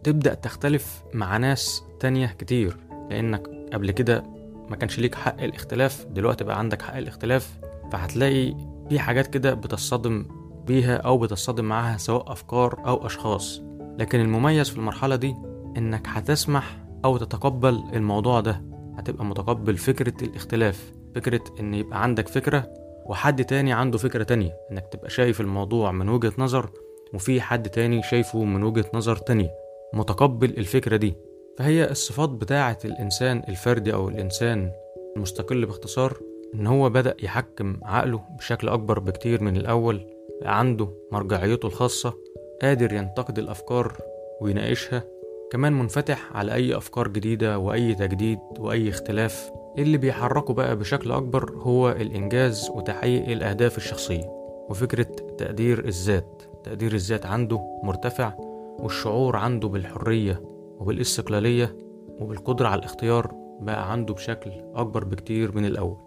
تبدأ 0.04 0.34
تختلف 0.34 1.04
مع 1.14 1.38
ناس 1.38 1.84
تانية 2.00 2.28
كتير 2.28 2.78
لأنك 3.10 3.48
قبل 3.74 3.92
كده 3.92 4.24
ما 4.70 4.76
كانش 4.76 5.00
ليك 5.00 5.16
حق 5.16 5.42
الاختلاف 5.42 6.06
دلوقتي 6.06 6.44
بقى 6.44 6.60
عندك 6.60 6.82
حق 6.82 6.96
الاختلاف. 6.98 7.60
فهتلاقي 7.92 8.56
في 8.90 9.00
حاجات 9.00 9.28
كده 9.28 9.54
بتصطدم 9.54 10.26
بيها 10.68 10.98
أو 10.98 11.18
بتصطدم 11.18 11.66
معاها 11.66 11.98
سواء 11.98 12.32
أفكار 12.32 12.82
أو 12.88 13.06
أشخاص. 13.06 13.62
لكن 14.00 14.20
المميز 14.20 14.70
في 14.70 14.78
المرحلة 14.78 15.16
دي 15.16 15.36
إنك 15.78 16.08
هتسمح 16.08 16.78
أو 17.06 17.18
تتقبل 17.18 17.84
الموضوع 17.94 18.40
ده. 18.40 18.71
هتبقى 18.98 19.26
متقبل 19.26 19.78
فكرة 19.78 20.14
الاختلاف 20.22 20.92
فكرة 21.16 21.44
إن 21.60 21.74
يبقى 21.74 22.04
عندك 22.04 22.28
فكرة 22.28 22.74
وحد 23.06 23.46
تاني 23.46 23.74
عنده 23.74 23.98
فكرة 23.98 24.24
تانية 24.24 24.58
إنك 24.72 24.88
تبقى 24.88 25.10
شايف 25.10 25.42
الموضوع 25.42 25.92
من 25.92 26.10
وجهة 26.10 26.34
نظر 26.38 26.70
وفي 27.14 27.42
حد 27.42 27.70
تاني 27.70 28.04
شايفه 28.04 28.44
من 28.44 28.64
وجهة 28.64 28.86
نظر 28.94 29.16
تانية. 29.16 29.52
متقبل 29.94 30.50
الفكرة 30.58 30.96
دي. 30.98 31.14
فهي 31.58 31.92
الصفات 31.92 32.30
بتاعة 32.30 32.78
الإنسان 32.86 33.44
الفردي 33.48 33.94
أو 33.94 34.10
الإنسان 34.10 34.72
المستقل 35.16 35.66
باختصار 35.66 36.18
إن 36.56 36.68
هو 36.68 36.90
بدأ 36.90 37.16
يحكم 37.24 37.80
عقله 37.84 38.22
بشكل 38.38 38.70
أكبر 38.70 39.00
بكتير 39.00 39.44
من 39.44 39.58
الأول 39.58 40.08
عنده 40.44 40.90
مرجعيته 41.12 41.66
الخاصة 41.66 42.14
قادر 42.62 42.94
ينتقد 42.94 43.40
الأفكار 43.40 43.98
ويناقشها 44.42 45.04
كمان 45.52 45.74
منفتح 45.74 46.30
على 46.34 46.54
أي 46.54 46.78
أفكار 46.78 47.08
جديدة 47.08 47.60
وأي 47.60 47.96
تجديد 47.96 48.40
وأي 48.60 48.90
اختلاف. 48.90 49.52
اللي 49.78 49.98
بيحركه 49.98 50.54
بقى 50.54 50.76
بشكل 50.76 51.12
أكبر 51.12 51.52
هو 51.52 51.90
الإنجاز 51.90 52.70
وتحقيق 52.70 53.30
الأهداف 53.30 53.78
الشخصية 53.78 54.24
وفكرة 54.70 55.08
تقدير 55.38 55.86
الذات. 55.86 56.42
تقدير 56.64 56.94
الذات 56.94 57.26
عنده 57.26 57.60
مرتفع 57.84 58.34
والشعور 58.80 59.36
عنده 59.36 59.68
بالحرية 59.68 60.42
وبالاستقلالية 60.80 61.78
وبالقدرة 62.20 62.68
على 62.68 62.80
الاختيار 62.80 63.32
بقى 63.62 63.92
عنده 63.92 64.14
بشكل 64.14 64.52
أكبر 64.76 65.04
بكتير 65.04 65.56
من 65.56 65.66
الأول. 65.66 65.98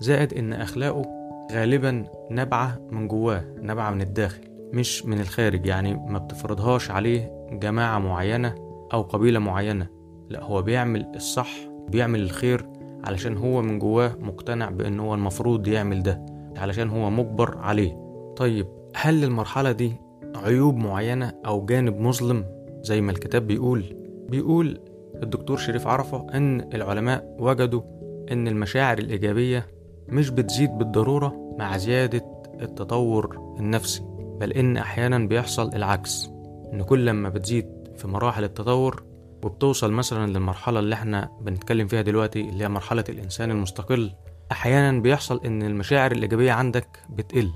زائد 0.00 0.34
إن 0.34 0.52
أخلاقه 0.52 1.02
غالبا 1.52 2.04
نابعة 2.30 2.78
من 2.90 3.08
جواه 3.08 3.44
نابعة 3.62 3.90
من 3.90 4.00
الداخل 4.02 4.40
مش 4.72 5.06
من 5.06 5.20
الخارج. 5.20 5.66
يعني 5.66 5.94
ما 5.94 6.18
بتفرضهاش 6.18 6.90
عليه 6.90 7.32
جماعة 7.52 7.98
معينة 7.98 8.67
أو 8.92 9.02
قبيلة 9.02 9.38
معينة. 9.38 9.86
لا 10.28 10.44
هو 10.44 10.62
بيعمل 10.62 11.12
الصح 11.16 11.50
بيعمل 11.88 12.20
الخير 12.22 12.66
علشان 13.04 13.36
هو 13.36 13.62
من 13.62 13.78
جواه 13.78 14.16
مقتنع 14.20 14.70
بأن 14.70 15.00
هو 15.00 15.14
المفروض 15.14 15.68
يعمل 15.68 16.02
ده 16.02 16.26
علشان 16.56 16.90
هو 16.90 17.10
مجبر 17.10 17.58
عليه. 17.58 17.96
طيب 18.36 18.66
هل 18.94 19.24
المرحلة 19.24 19.72
دي 19.72 19.92
عيوب 20.36 20.76
معينة 20.76 21.32
أو 21.46 21.64
جانب 21.64 22.00
مظلم؟ 22.00 22.44
زي 22.82 23.00
ما 23.00 23.12
الكتاب 23.12 23.46
بيقول. 23.46 23.84
بيقول 24.28 24.80
الدكتور 25.22 25.56
شريف 25.56 25.86
عرفة 25.86 26.26
إن 26.34 26.68
العلماء 26.74 27.36
وجدوا 27.38 27.82
إن 28.32 28.48
المشاعر 28.48 28.98
الإيجابية 28.98 29.66
مش 30.08 30.30
بتزيد 30.30 30.70
بالضرورة 30.70 31.54
مع 31.58 31.76
زيادة 31.76 32.24
التطور 32.62 33.56
النفسي 33.60 34.02
بل 34.40 34.52
إن 34.52 34.76
أحيانا 34.76 35.18
بيحصل 35.18 35.74
العكس 35.74 36.30
إن 36.72 36.82
كل 36.82 37.06
لما 37.06 37.28
بتزيد 37.28 37.66
في 37.98 38.08
مراحل 38.08 38.44
التطور 38.44 39.02
وبتوصل 39.44 39.92
مثلا 39.92 40.26
للمرحلة 40.26 40.80
اللي 40.80 40.94
إحنا 40.94 41.30
بنتكلم 41.40 41.86
فيها 41.86 42.02
دلوقتي 42.02 42.40
اللي 42.40 42.64
هي 42.64 42.68
مرحلة 42.68 43.04
الإنسان 43.08 43.50
المستقل. 43.50 44.12
أحيانا 44.52 45.00
بيحصل 45.00 45.40
إن 45.44 45.62
المشاعر 45.62 46.12
الإيجابية 46.12 46.52
عندك 46.52 47.02
بتقل 47.10 47.52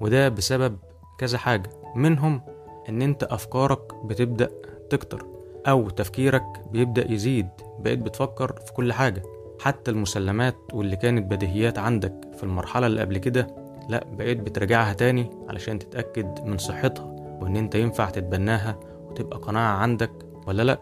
وده 0.00 0.28
بسبب 0.28 0.78
كذا 1.18 1.38
حاجة. 1.38 1.70
منهم 1.96 2.40
إن 2.88 3.02
أنت 3.02 3.22
أفكارك 3.22 3.94
بتبدأ 4.04 4.50
تكتر 4.90 5.26
أو 5.68 5.90
تفكيرك 5.90 6.44
بيبدأ 6.70 7.12
يزيد 7.12 7.48
بقيت 7.78 7.98
بتفكر 7.98 8.52
في 8.66 8.72
كل 8.72 8.92
حاجة. 8.92 9.22
حتى 9.60 9.90
المسلمات 9.90 10.56
واللي 10.72 10.96
كانت 10.96 11.30
بديهيات 11.30 11.78
عندك 11.78 12.14
في 12.36 12.42
المرحلة 12.42 12.86
اللي 12.86 13.00
قبل 13.00 13.18
كده 13.18 13.46
لأ 13.88 14.04
بقيت 14.12 14.40
بتراجعها 14.40 14.92
تاني 14.92 15.30
علشان 15.48 15.78
تتأكد 15.78 16.40
من 16.46 16.58
صحتها 16.58 17.04
وإن 17.40 17.56
أنت 17.56 17.74
ينفع 17.74 18.10
تتبناها 18.10 18.78
وتبقى 19.12 19.38
قناعة 19.38 19.76
عندك 19.76 20.10
ولا 20.46 20.62
لأ؟ 20.62 20.80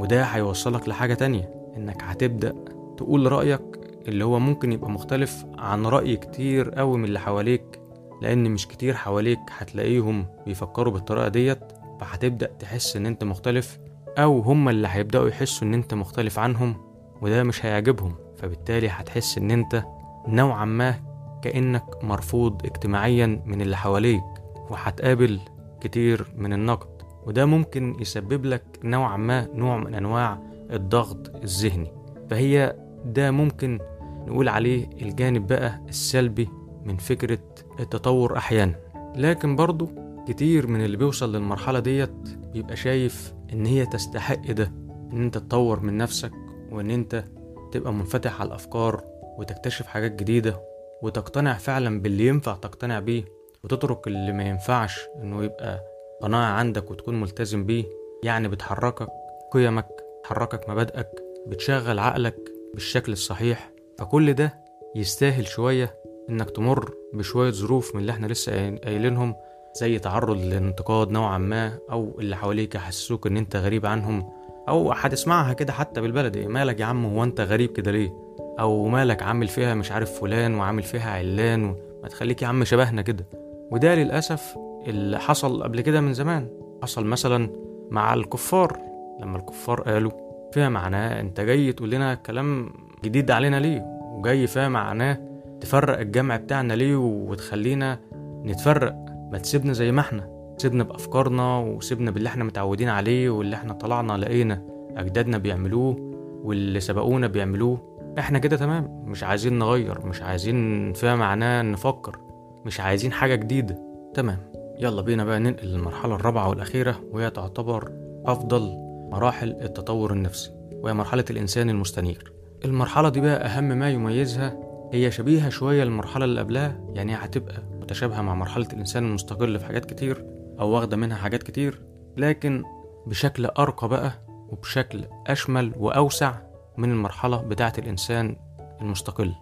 وده 0.00 0.22
هيوصلك 0.22 0.88
لحاجة 0.88 1.14
تانية 1.14 1.50
إنك 1.76 2.02
هتبدأ 2.02 2.54
تقول 2.96 3.32
رأيك 3.32 3.60
اللي 4.08 4.24
هو 4.24 4.38
ممكن 4.38 4.72
يبقى 4.72 4.90
مختلف 4.90 5.44
عن 5.58 5.86
رأي 5.86 6.16
كتير 6.16 6.80
أوي 6.80 6.98
من 6.98 7.04
اللي 7.04 7.20
حواليك 7.20 7.80
لأن 8.22 8.50
مش 8.50 8.68
كتير 8.68 8.94
حواليك 8.94 9.38
هتلاقيهم 9.50 10.26
بيفكروا 10.46 10.92
بالطريقة 10.92 11.28
ديت 11.28 11.58
فهتبدأ 12.00 12.46
تحس 12.58 12.96
إن 12.96 13.06
أنت 13.06 13.24
مختلف 13.24 13.78
أو 14.18 14.40
هما 14.40 14.70
اللي 14.70 14.88
هيبدأوا 14.90 15.28
يحسوا 15.28 15.66
إن 15.68 15.74
أنت 15.74 15.94
مختلف 15.94 16.38
عنهم 16.38 16.76
وده 17.22 17.42
مش 17.42 17.66
هيعجبهم 17.66 18.14
فبالتالي 18.36 18.88
هتحس 18.88 19.38
إن 19.38 19.50
أنت 19.50 19.84
نوعا 20.28 20.64
ما 20.64 20.94
كأنك 21.42 22.04
مرفوض 22.04 22.66
اجتماعيا 22.66 23.42
من 23.46 23.60
اللي 23.60 23.76
حواليك 23.76 24.22
وهتقابل 24.70 25.40
كتير 25.80 26.26
من 26.36 26.52
النقد. 26.52 26.93
وده 27.26 27.44
ممكن 27.46 27.96
يسبب 28.00 28.44
لك 28.44 28.64
نوعا 28.84 29.16
ما 29.16 29.48
نوع 29.54 29.76
من 29.76 29.94
أنواع 29.94 30.42
الضغط 30.70 31.36
الذهني. 31.42 31.92
فهي 32.30 32.76
ده 33.04 33.30
ممكن 33.30 33.78
نقول 34.26 34.48
عليه 34.48 34.86
الجانب 35.02 35.46
بقى 35.46 35.80
السلبي 35.88 36.48
من 36.84 36.96
فكرة 36.96 37.38
التطور 37.80 38.36
أحيانا. 38.36 38.74
لكن 39.16 39.56
برضو 39.56 39.88
كتير 40.28 40.66
من 40.66 40.84
اللي 40.84 40.96
بيوصل 40.96 41.32
للمرحلة 41.36 41.78
ديت 41.78 42.10
بيبقى 42.52 42.76
شايف 42.76 43.34
إن 43.52 43.66
هي 43.66 43.86
تستحق 43.86 44.50
ده 44.52 44.72
إن 45.12 45.22
أنت 45.22 45.38
تطور 45.38 45.80
من 45.80 45.96
نفسك 45.98 46.32
وإن 46.70 46.90
أنت 46.90 47.24
تبقى 47.72 47.92
منفتح 47.92 48.40
على 48.40 48.48
الأفكار 48.48 49.02
وتكتشف 49.38 49.86
حاجات 49.86 50.12
جديدة 50.12 50.60
وتقتنع 51.02 51.54
فعلا 51.54 52.00
باللي 52.00 52.26
ينفع 52.26 52.54
تقتنع 52.54 53.00
بيه 53.00 53.24
وتترك 53.64 54.06
اللي 54.06 54.32
ما 54.32 54.42
ينفعش 54.44 55.00
إنه 55.22 55.44
يبقى 55.44 55.80
قناعة 56.22 56.52
عندك 56.52 56.90
وتكون 56.90 57.20
ملتزم 57.20 57.64
بيه 57.66 57.84
يعني 58.22 58.48
بتحركك 58.48 59.08
قيمك 59.52 59.86
تحركك 60.24 60.68
مبادئك 60.68 61.08
بتشغل 61.46 61.98
عقلك 61.98 62.36
بالشكل 62.74 63.12
الصحيح. 63.12 63.70
فكل 63.98 64.32
ده 64.34 64.54
يستاهل 64.96 65.46
شوية 65.46 65.94
إنك 66.30 66.50
تمر 66.50 66.94
بشوية 67.12 67.50
ظروف 67.50 67.94
من 67.94 68.00
اللي 68.00 68.12
إحنا 68.12 68.26
لسه 68.26 68.76
قايلينهم 68.76 69.36
زي 69.80 69.98
تعرض 69.98 70.36
للانتقاد 70.36 71.10
نوعا 71.10 71.38
ما 71.38 71.78
أو 71.90 72.16
اللي 72.20 72.36
حواليك 72.36 72.74
يحسسوك 72.74 73.26
إن 73.26 73.36
أنت 73.36 73.56
غريب 73.56 73.86
عنهم 73.86 74.32
أو 74.68 74.92
هتسمعها 74.92 75.52
كده 75.52 75.72
حتى 75.72 76.00
بالبلدي 76.00 76.46
مالك 76.46 76.80
يا 76.80 76.84
عم 76.84 77.06
هو 77.06 77.24
أنت 77.24 77.40
غريب 77.40 77.72
كده 77.72 77.90
ليه؟ 77.90 78.12
أو 78.60 78.88
مالك 78.88 79.22
عامل 79.22 79.48
فيها 79.48 79.74
مش 79.74 79.92
عارف 79.92 80.20
فلان 80.20 80.54
وعامل 80.54 80.82
فيها 80.82 81.10
علان 81.10 81.64
وما 81.64 82.08
تخليك 82.08 82.42
يا 82.42 82.46
عم 82.46 82.64
شبهنا 82.64 83.02
كده. 83.02 83.26
وده 83.70 83.94
للأسف 83.94 84.54
اللي 84.86 85.18
حصل 85.18 85.62
قبل 85.62 85.80
كده 85.80 86.00
من 86.00 86.12
زمان. 86.12 86.48
حصل 86.82 87.06
مثلا 87.06 87.48
مع 87.90 88.14
الكفار. 88.14 88.78
لما 89.20 89.38
الكفار 89.38 89.80
قالوا 89.80 90.10
فيها 90.52 90.68
معناه 90.68 91.20
أنت 91.20 91.40
جاي 91.40 91.72
تقول 91.72 91.90
لنا 91.90 92.14
كلام 92.14 92.72
جديد 93.04 93.30
علينا 93.30 93.60
ليه؟ 93.60 93.86
وجاي 94.02 94.46
فيها 94.46 94.68
معناه 94.68 95.18
تفرق 95.60 95.98
الجمع 95.98 96.36
بتاعنا 96.36 96.72
ليه 96.72 96.96
وتخلينا 96.96 97.98
نتفرق؟ 98.44 98.94
ما 99.32 99.38
تسيبنا 99.38 99.72
زي 99.72 99.92
ما 99.92 100.00
إحنا. 100.00 100.54
سيبنا 100.58 100.84
بأفكارنا 100.84 101.58
وسيبنا 101.58 102.10
باللي 102.10 102.28
إحنا 102.28 102.44
متعودين 102.44 102.88
عليه 102.88 103.30
واللي 103.30 103.56
إحنا 103.56 103.72
طلعنا 103.72 104.12
لقينا 104.12 104.62
أجدادنا 104.96 105.38
بيعملوه 105.38 105.96
واللي 106.44 106.80
سبقونا 106.80 107.26
بيعملوه. 107.26 107.94
إحنا 108.18 108.38
كده 108.38 108.56
تمام. 108.56 109.02
مش 109.06 109.24
عايزين 109.24 109.58
نغير. 109.58 110.06
مش 110.06 110.22
عايزين 110.22 110.92
فيها 110.92 111.16
معناه 111.16 111.62
نفكر. 111.62 112.18
مش 112.66 112.80
عايزين 112.80 113.12
حاجة 113.12 113.34
جديدة. 113.34 113.78
تمام. 114.14 114.38
يلا 114.78 115.02
بينا 115.02 115.24
بقى 115.24 115.38
ننقل 115.40 115.66
للمرحلة 115.68 116.14
الرابعة 116.14 116.48
والأخيرة 116.48 117.00
وهي 117.12 117.30
تعتبر 117.30 117.92
أفضل 118.26 118.76
مراحل 119.12 119.50
التطور 119.50 120.12
النفسي 120.12 120.50
وهي 120.72 120.94
مرحلة 120.94 121.24
الإنسان 121.30 121.70
المستنير. 121.70 122.32
المرحلة 122.64 123.08
دي 123.08 123.20
بقى 123.20 123.46
أهم 123.46 123.64
ما 123.64 123.90
يميزها 123.90 124.56
هي 124.92 125.10
شبيهة 125.10 125.48
شوية 125.48 125.84
للمرحلة 125.84 126.24
اللي 126.24 126.40
قبلها 126.40 126.80
يعني 126.94 127.14
هتبقى 127.14 127.62
متشابهة 127.80 128.22
مع 128.22 128.34
مرحلة 128.34 128.66
الإنسان 128.72 129.04
المستقل 129.06 129.58
في 129.58 129.66
حاجات 129.66 129.84
كتير 129.84 130.26
أو 130.60 130.68
واخدة 130.68 130.96
منها 130.96 131.16
حاجات 131.16 131.42
كتير 131.42 131.80
لكن 132.16 132.62
بشكل 133.06 133.46
أرقى 133.46 133.88
بقى 133.88 134.12
وبشكل 134.48 135.04
أشمل 135.26 135.72
وأوسع 135.76 136.34
من 136.78 136.90
المرحلة 136.90 137.36
بتاعة 137.36 137.72
الإنسان 137.78 138.36
المستقل. 138.80 139.32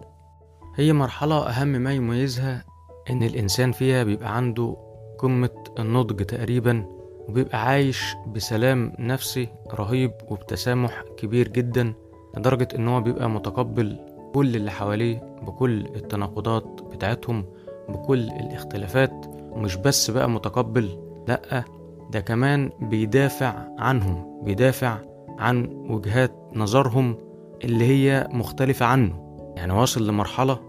هي 0.75 0.93
مرحلة 0.93 1.49
أهم 1.49 1.67
ما 1.67 1.93
يميزها 1.93 2.63
إن 3.09 3.23
الإنسان 3.23 3.71
فيها 3.71 4.03
بيبقى 4.03 4.35
عنده 4.37 4.77
قمة 5.23 5.49
النضج 5.79 6.23
تقريبا 6.25 6.85
وبيبقى 7.29 7.65
عايش 7.65 8.15
بسلام 8.27 8.93
نفسي 8.99 9.47
رهيب 9.73 10.11
وبتسامح 10.27 11.03
كبير 11.17 11.47
جدا 11.47 11.93
لدرجة 12.37 12.67
إن 12.75 12.87
هو 12.87 13.01
بيبقى 13.01 13.29
متقبل 13.29 13.99
كل 14.33 14.55
اللي 14.55 14.71
حواليه 14.71 15.37
بكل 15.41 15.85
التناقضات 15.85 16.81
بتاعتهم 16.91 17.45
بكل 17.89 18.19
الاختلافات 18.19 19.25
ومش 19.51 19.75
بس 19.75 20.11
بقى 20.11 20.29
متقبل 20.29 20.99
لأ 21.27 21.63
ده 22.11 22.19
كمان 22.19 22.69
بيدافع 22.79 23.53
عنهم 23.79 24.41
بيدافع 24.43 24.97
عن 25.39 25.65
وجهات 25.89 26.31
نظرهم 26.55 27.17
اللي 27.63 27.85
هي 27.85 28.27
مختلفة 28.31 28.85
عنه 28.85 29.37
يعني 29.55 29.73
واصل 29.73 30.07
لمرحلة 30.07 30.59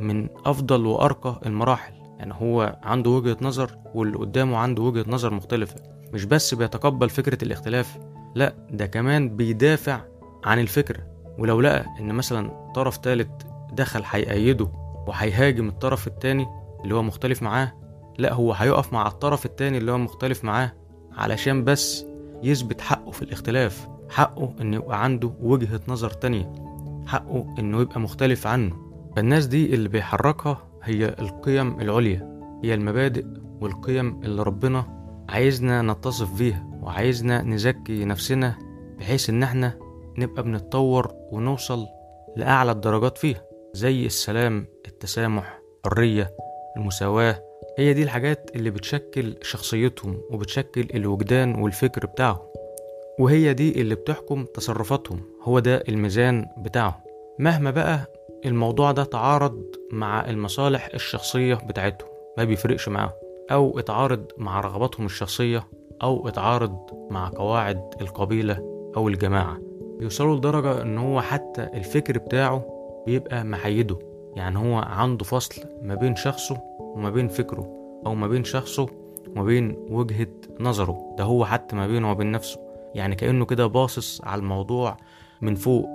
من 0.00 0.28
أفضل 0.46 0.86
وأرقى 0.86 1.40
المراحل. 1.46 2.03
يعني 2.24 2.34
هو 2.40 2.76
عنده 2.82 3.10
وجهة 3.10 3.36
نظر 3.40 3.78
واللي 3.94 4.16
قدامه 4.18 4.56
عنده 4.56 4.82
وجهة 4.82 5.04
نظر 5.08 5.34
مختلفة. 5.34 5.74
مش 6.12 6.24
بس 6.24 6.54
بيتقبل 6.54 7.10
فكرة 7.10 7.44
الاختلاف 7.44 7.98
لا 8.34 8.54
ده 8.70 8.86
كمان 8.86 9.36
بيدافع 9.36 10.00
عن 10.44 10.58
الفكرة. 10.58 11.06
ولو 11.38 11.60
لقى 11.60 11.84
إن 12.00 12.14
مثلا 12.14 12.72
طرف 12.74 12.96
تالت 12.96 13.46
دخل 13.72 14.02
هيأيده 14.10 14.68
وهيهاجم 15.06 15.68
الطرف 15.68 16.06
التاني 16.06 16.46
اللي 16.84 16.94
هو 16.94 17.02
مختلف 17.02 17.42
معاه 17.42 17.72
لا 18.18 18.32
هو 18.32 18.52
هيقف 18.52 18.92
مع 18.92 19.06
الطرف 19.06 19.46
التاني 19.46 19.78
اللي 19.78 19.92
هو 19.92 19.98
مختلف 19.98 20.44
معاه 20.44 20.72
علشان 21.16 21.64
بس 21.64 22.04
يثبت 22.42 22.80
حقه 22.80 23.10
في 23.10 23.22
الاختلاف 23.22 23.88
حقه 24.10 24.54
إنه 24.60 24.76
يبقى 24.76 25.04
عنده 25.04 25.32
وجهة 25.40 25.80
نظر 25.88 26.10
تانية 26.10 26.52
حقه 27.06 27.54
إنه 27.58 27.80
يبقى 27.80 28.00
مختلف 28.00 28.46
عنه. 28.46 28.76
فالناس 29.16 29.46
دي 29.46 29.74
اللي 29.74 29.88
بيحركها 29.88 30.58
هي 30.84 31.04
القيم 31.18 31.80
العليا 31.80 32.40
هي 32.64 32.74
المبادئ 32.74 33.24
والقيم 33.60 34.20
اللي 34.22 34.42
ربنا 34.42 35.04
عايزنا 35.28 35.82
نتصف 35.82 36.38
بيها 36.38 36.66
وعايزنا 36.82 37.42
نزكي 37.42 38.04
نفسنا 38.04 38.54
بحيث 38.98 39.30
إن 39.30 39.42
إحنا 39.42 39.78
نبقى 40.18 40.42
بنتطور 40.42 41.12
ونوصل 41.32 41.86
لأعلى 42.36 42.72
الدرجات 42.72 43.18
فيها 43.18 43.42
زي 43.72 44.06
السلام 44.06 44.66
التسامح 44.86 45.60
الحرية 45.86 46.30
المساواة. 46.76 47.42
هي 47.78 47.94
دي 47.94 48.02
الحاجات 48.02 48.50
اللي 48.54 48.70
بتشكل 48.70 49.36
شخصيتهم 49.42 50.20
وبتشكل 50.30 50.88
الوجدان 50.94 51.54
والفكر 51.54 52.06
بتاعهم. 52.06 52.38
وهي 53.18 53.54
دي 53.54 53.80
اللي 53.80 53.94
بتحكم 53.94 54.44
تصرفاتهم 54.44 55.22
هو 55.42 55.58
ده 55.58 55.84
الميزان 55.88 56.46
بتاعهم. 56.58 57.00
مهما 57.38 57.70
بقى 57.70 58.06
الموضوع 58.44 58.92
ده 58.92 59.04
تعارض 59.04 59.64
مع 59.92 60.28
المصالح 60.30 60.88
الشخصية 60.94 61.54
بتاعتهم 61.54 62.08
ما 62.38 62.44
بيفرقش 62.44 62.88
معاهم. 62.88 63.10
أو 63.50 63.78
اتعارض 63.78 64.26
مع 64.38 64.60
رغباتهم 64.60 65.06
الشخصية 65.06 65.68
أو 66.02 66.28
اتعارض 66.28 66.78
مع 67.10 67.30
قواعد 67.36 67.94
القبيلة 68.00 68.58
أو 68.96 69.08
الجماعة. 69.08 69.58
بيوصلوا 69.98 70.36
لدرجة 70.36 70.82
إن 70.82 70.98
هو 70.98 71.20
حتى 71.20 71.62
الفكر 71.74 72.18
بتاعه 72.18 72.64
بيبقى 73.06 73.44
محيده. 73.44 73.98
يعني 74.36 74.58
هو 74.58 74.74
عنده 74.78 75.24
فصل 75.24 75.62
ما 75.82 75.94
بين 75.94 76.16
شخصه 76.16 76.60
وما 76.78 77.10
بين 77.10 77.28
فكره 77.28 77.70
أو 78.06 78.14
ما 78.14 78.28
بين 78.28 78.44
شخصه 78.44 78.86
وما 79.28 79.44
بين 79.44 79.76
وجهة 79.90 80.28
نظره. 80.60 81.14
ده 81.18 81.24
هو 81.24 81.44
حتى 81.44 81.76
ما 81.76 81.86
بينه 81.86 82.10
وبين 82.10 82.30
نفسه. 82.32 82.60
يعني 82.94 83.14
كأنه 83.14 83.44
كده 83.44 83.66
باصص 83.66 84.20
على 84.24 84.38
الموضوع 84.38 84.96
من 85.42 85.54
فوق 85.54 85.88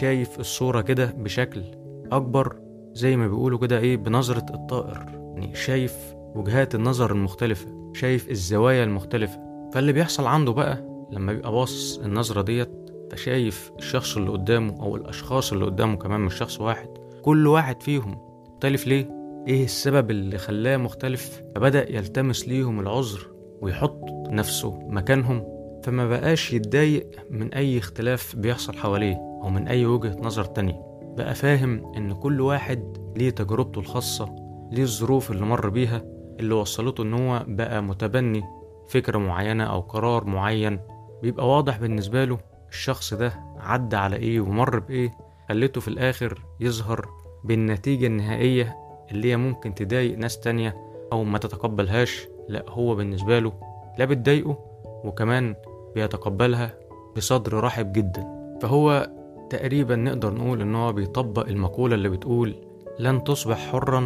شايف 0.00 0.40
الصورة 0.40 0.80
كده 0.80 1.14
بشكل 1.16 1.62
أكبر 2.12 2.56
زي 2.92 3.16
ما 3.16 3.28
بيقولوا 3.28 3.58
كده 3.58 3.78
إيه 3.78 3.96
بنظرة 3.96 4.46
الطائر. 4.54 5.06
يعني 5.34 5.54
شايف 5.54 5.96
وجهات 6.34 6.74
النظر 6.74 7.12
المختلفة 7.12 7.92
شايف 7.94 8.30
الزوايا 8.30 8.84
المختلفة. 8.84 9.40
فاللي 9.74 9.92
بيحصل 9.92 10.26
عنده 10.26 10.52
بقى 10.52 10.88
لما 11.12 11.32
بيبقى 11.32 11.52
باصص 11.52 11.98
النظرة 11.98 12.42
ديت 12.42 12.70
فشايف 13.12 13.72
الشخص 13.78 14.16
اللي 14.16 14.30
قدامه 14.30 14.82
أو 14.82 14.96
الأشخاص 14.96 15.52
اللي 15.52 15.64
قدامه 15.64 15.96
كمان 15.96 16.20
مش 16.20 16.34
شخص 16.34 16.60
واحد 16.60 16.88
كل 17.22 17.46
واحد 17.46 17.82
فيهم. 17.82 18.18
مختلف 18.54 18.86
ليه؟ 18.86 19.10
إيه 19.48 19.64
السبب 19.64 20.10
اللي 20.10 20.38
خلاه 20.38 20.76
مختلف؟ 20.76 21.42
فبدأ 21.54 21.92
يلتمس 21.96 22.48
ليهم 22.48 22.80
العذر 22.80 23.26
ويحط 23.60 24.00
نفسه 24.30 24.78
مكانهم. 24.88 25.44
فما 25.84 26.08
بقاش 26.08 26.52
يتضايق 26.52 27.10
من 27.30 27.54
أي 27.54 27.78
اختلاف 27.78 28.36
بيحصل 28.36 28.74
حواليه 28.76 29.14
أو 29.14 29.48
من 29.48 29.68
أي 29.68 29.86
وجهة 29.86 30.16
نظر 30.22 30.44
تانية. 30.44 30.87
بقى 31.18 31.34
فاهم 31.34 31.92
إن 31.96 32.12
كل 32.12 32.40
واحد 32.40 32.96
ليه 33.16 33.30
تجربته 33.30 33.78
الخاصة 33.78 34.34
ليه 34.72 34.82
الظروف 34.82 35.30
اللي 35.30 35.44
مر 35.44 35.68
بيها 35.68 36.02
اللي 36.40 36.54
وصلته 36.54 37.02
إن 37.02 37.14
هو 37.14 37.44
بقى 37.48 37.82
متبني 37.82 38.44
فكرة 38.88 39.18
معينة 39.18 39.64
أو 39.64 39.80
قرار 39.80 40.24
معين 40.24 40.80
بيبقى 41.22 41.48
واضح 41.48 41.78
بالنسبة 41.78 42.24
له 42.24 42.38
الشخص 42.68 43.14
ده 43.14 43.32
عدى 43.56 43.96
على 43.96 44.16
إيه 44.16 44.40
ومر 44.40 44.78
بإيه 44.78 45.10
خلته 45.48 45.80
في 45.80 45.88
الآخر 45.88 46.42
يظهر 46.60 47.08
بالنتيجة 47.44 48.06
النهائية 48.06 48.76
اللي 49.10 49.30
هي 49.30 49.36
ممكن 49.36 49.74
تضايق 49.74 50.18
ناس 50.18 50.40
تانية 50.40 50.76
أو 51.12 51.24
ما 51.24 51.38
تتقبلهاش 51.38 52.28
لا 52.48 52.64
هو 52.68 52.94
بالنسبة 52.94 53.38
له 53.38 53.52
لا 53.98 54.04
بتضايقه 54.04 54.58
وكمان 55.04 55.54
بيتقبلها 55.94 56.74
بصدر 57.16 57.60
رحب 57.64 57.92
جدا. 57.92 58.26
فهو 58.62 59.10
تقريبا 59.50 59.96
نقدر 59.96 60.34
نقول 60.34 60.60
إن 60.60 60.74
هو 60.74 60.92
بيطبق 60.92 61.48
المقولة 61.48 61.94
اللي 61.94 62.08
بتقول 62.08 62.54
لن 62.98 63.24
تصبح 63.24 63.58
حرا 63.72 64.00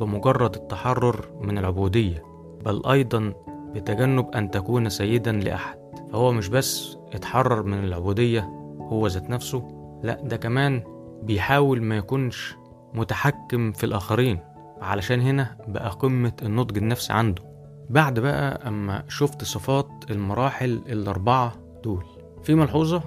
بمجرد 0.00 0.54
التحرر 0.54 1.26
من 1.40 1.58
العبودية 1.58 2.22
بل 2.64 2.82
أيضا 2.86 3.32
بتجنب 3.74 4.30
أن 4.34 4.50
تكون 4.50 4.88
سيدا 4.88 5.32
لأحد 5.32 5.78
فهو 6.12 6.32
مش 6.32 6.48
بس 6.48 6.96
اتحرر 7.14 7.62
من 7.62 7.84
العبودية 7.84 8.40
هو 8.80 9.06
ذات 9.06 9.30
نفسه 9.30 9.68
لا 10.02 10.20
ده 10.24 10.36
كمان 10.36 10.82
بيحاول 11.22 11.82
ما 11.82 11.96
يكونش 11.96 12.56
متحكم 12.94 13.72
في 13.72 13.84
الآخرين 13.84 14.38
علشان 14.80 15.20
هنا 15.20 15.56
بقى 15.68 15.90
قمة 15.90 16.32
النضج 16.42 16.76
النفسي 16.76 17.12
عنده. 17.12 17.42
بعد 17.90 18.18
بقى 18.20 18.68
أما 18.68 19.02
شفت 19.08 19.44
صفات 19.44 19.88
المراحل 20.10 20.70
الأربعة 20.88 21.52
دول 21.84 22.04
في 22.42 22.54
ملحوظة؟ 22.54 23.02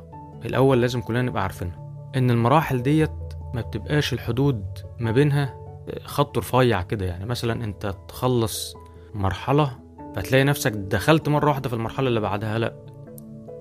الأول 0.45 0.81
لازم 0.81 1.01
كلنا 1.01 1.21
نبقى 1.21 1.43
عارفينها 1.43 1.87
إن 2.15 2.31
المراحل 2.31 2.83
ديت 2.83 3.11
ما 3.53 3.61
بتبقاش 3.61 4.13
الحدود 4.13 4.65
ما 4.99 5.11
بينها 5.11 5.57
خط 6.03 6.37
رفيع 6.37 6.81
كده 6.81 7.05
يعني. 7.05 7.25
مثلا 7.25 7.63
أنت 7.63 7.95
تخلص 8.07 8.75
مرحلة 9.13 9.71
فتلاقي 10.15 10.43
نفسك 10.43 10.71
دخلت 10.71 11.29
مرة 11.29 11.49
واحدة 11.49 11.69
في 11.69 11.75
المرحلة 11.75 12.07
اللي 12.07 12.19
بعدها 12.19 12.59
لأ 12.59 12.73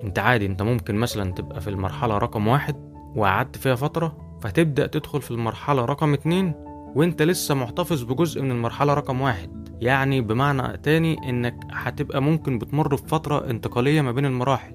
أنت 0.03 0.19
عادي 0.19 0.45
أنت 0.45 0.61
ممكن 0.61 0.95
مثلا 0.95 1.31
تبقى 1.33 1.61
في 1.61 1.69
المرحلة 1.69 2.17
رقم 2.17 2.47
واحد 2.47 2.75
وقعدت 3.15 3.57
فيها 3.57 3.75
فترة 3.75 4.17
فتبدأ 4.41 4.87
تدخل 4.87 5.21
في 5.21 5.31
المرحلة 5.31 5.85
رقم 5.85 6.13
اتنين 6.13 6.53
وأنت 6.95 7.21
لسه 7.21 7.55
محتفظ 7.55 8.03
بجزء 8.03 8.41
من 8.41 8.51
المرحلة 8.51 8.93
رقم 8.93 9.21
واحد. 9.21 9.69
يعني 9.81 10.21
بمعنى 10.21 10.77
تاني 10.77 11.29
إنك 11.29 11.55
هتبقى 11.71 12.21
ممكن 12.21 12.59
بتمر 12.59 12.87
بفترة 12.87 13.49
انتقالية 13.49 14.01
ما 14.01 14.11
بين 14.11 14.25
المراحل. 14.25 14.73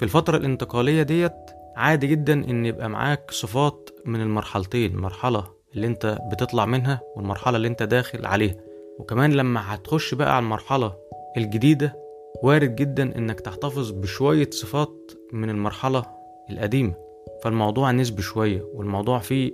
في 0.00 0.06
الفترة 0.06 0.36
الانتقالية 0.36 1.02
ديت 1.02 1.32
عادي 1.76 2.06
جدا 2.06 2.32
إن 2.32 2.66
يبقى 2.66 2.88
معاك 2.88 3.30
صفات 3.30 3.90
من 4.04 4.20
المرحلتين 4.20 4.90
المرحلة 4.90 5.44
اللي 5.74 5.86
أنت 5.86 6.18
بتطلع 6.32 6.66
منها 6.66 7.00
والمرحلة 7.16 7.56
اللي 7.56 7.68
أنت 7.68 7.82
داخل 7.82 8.26
عليها. 8.26 8.54
وكمان 8.98 9.32
لما 9.32 9.74
هتخش 9.74 10.14
بقى 10.14 10.36
على 10.36 10.42
المرحلة 10.42 10.96
الجديدة 11.36 11.96
وارد 12.42 12.76
جدا 12.76 13.16
إنك 13.18 13.40
تحتفظ 13.40 13.90
بشوية 13.90 14.50
صفات 14.50 15.12
من 15.32 15.50
المرحلة 15.50 16.04
القديمة. 16.50 16.94
فالموضوع 17.42 17.90
نسبي 17.90 18.22
شوية 18.22 18.62
والموضوع 18.74 19.18
فيه 19.18 19.52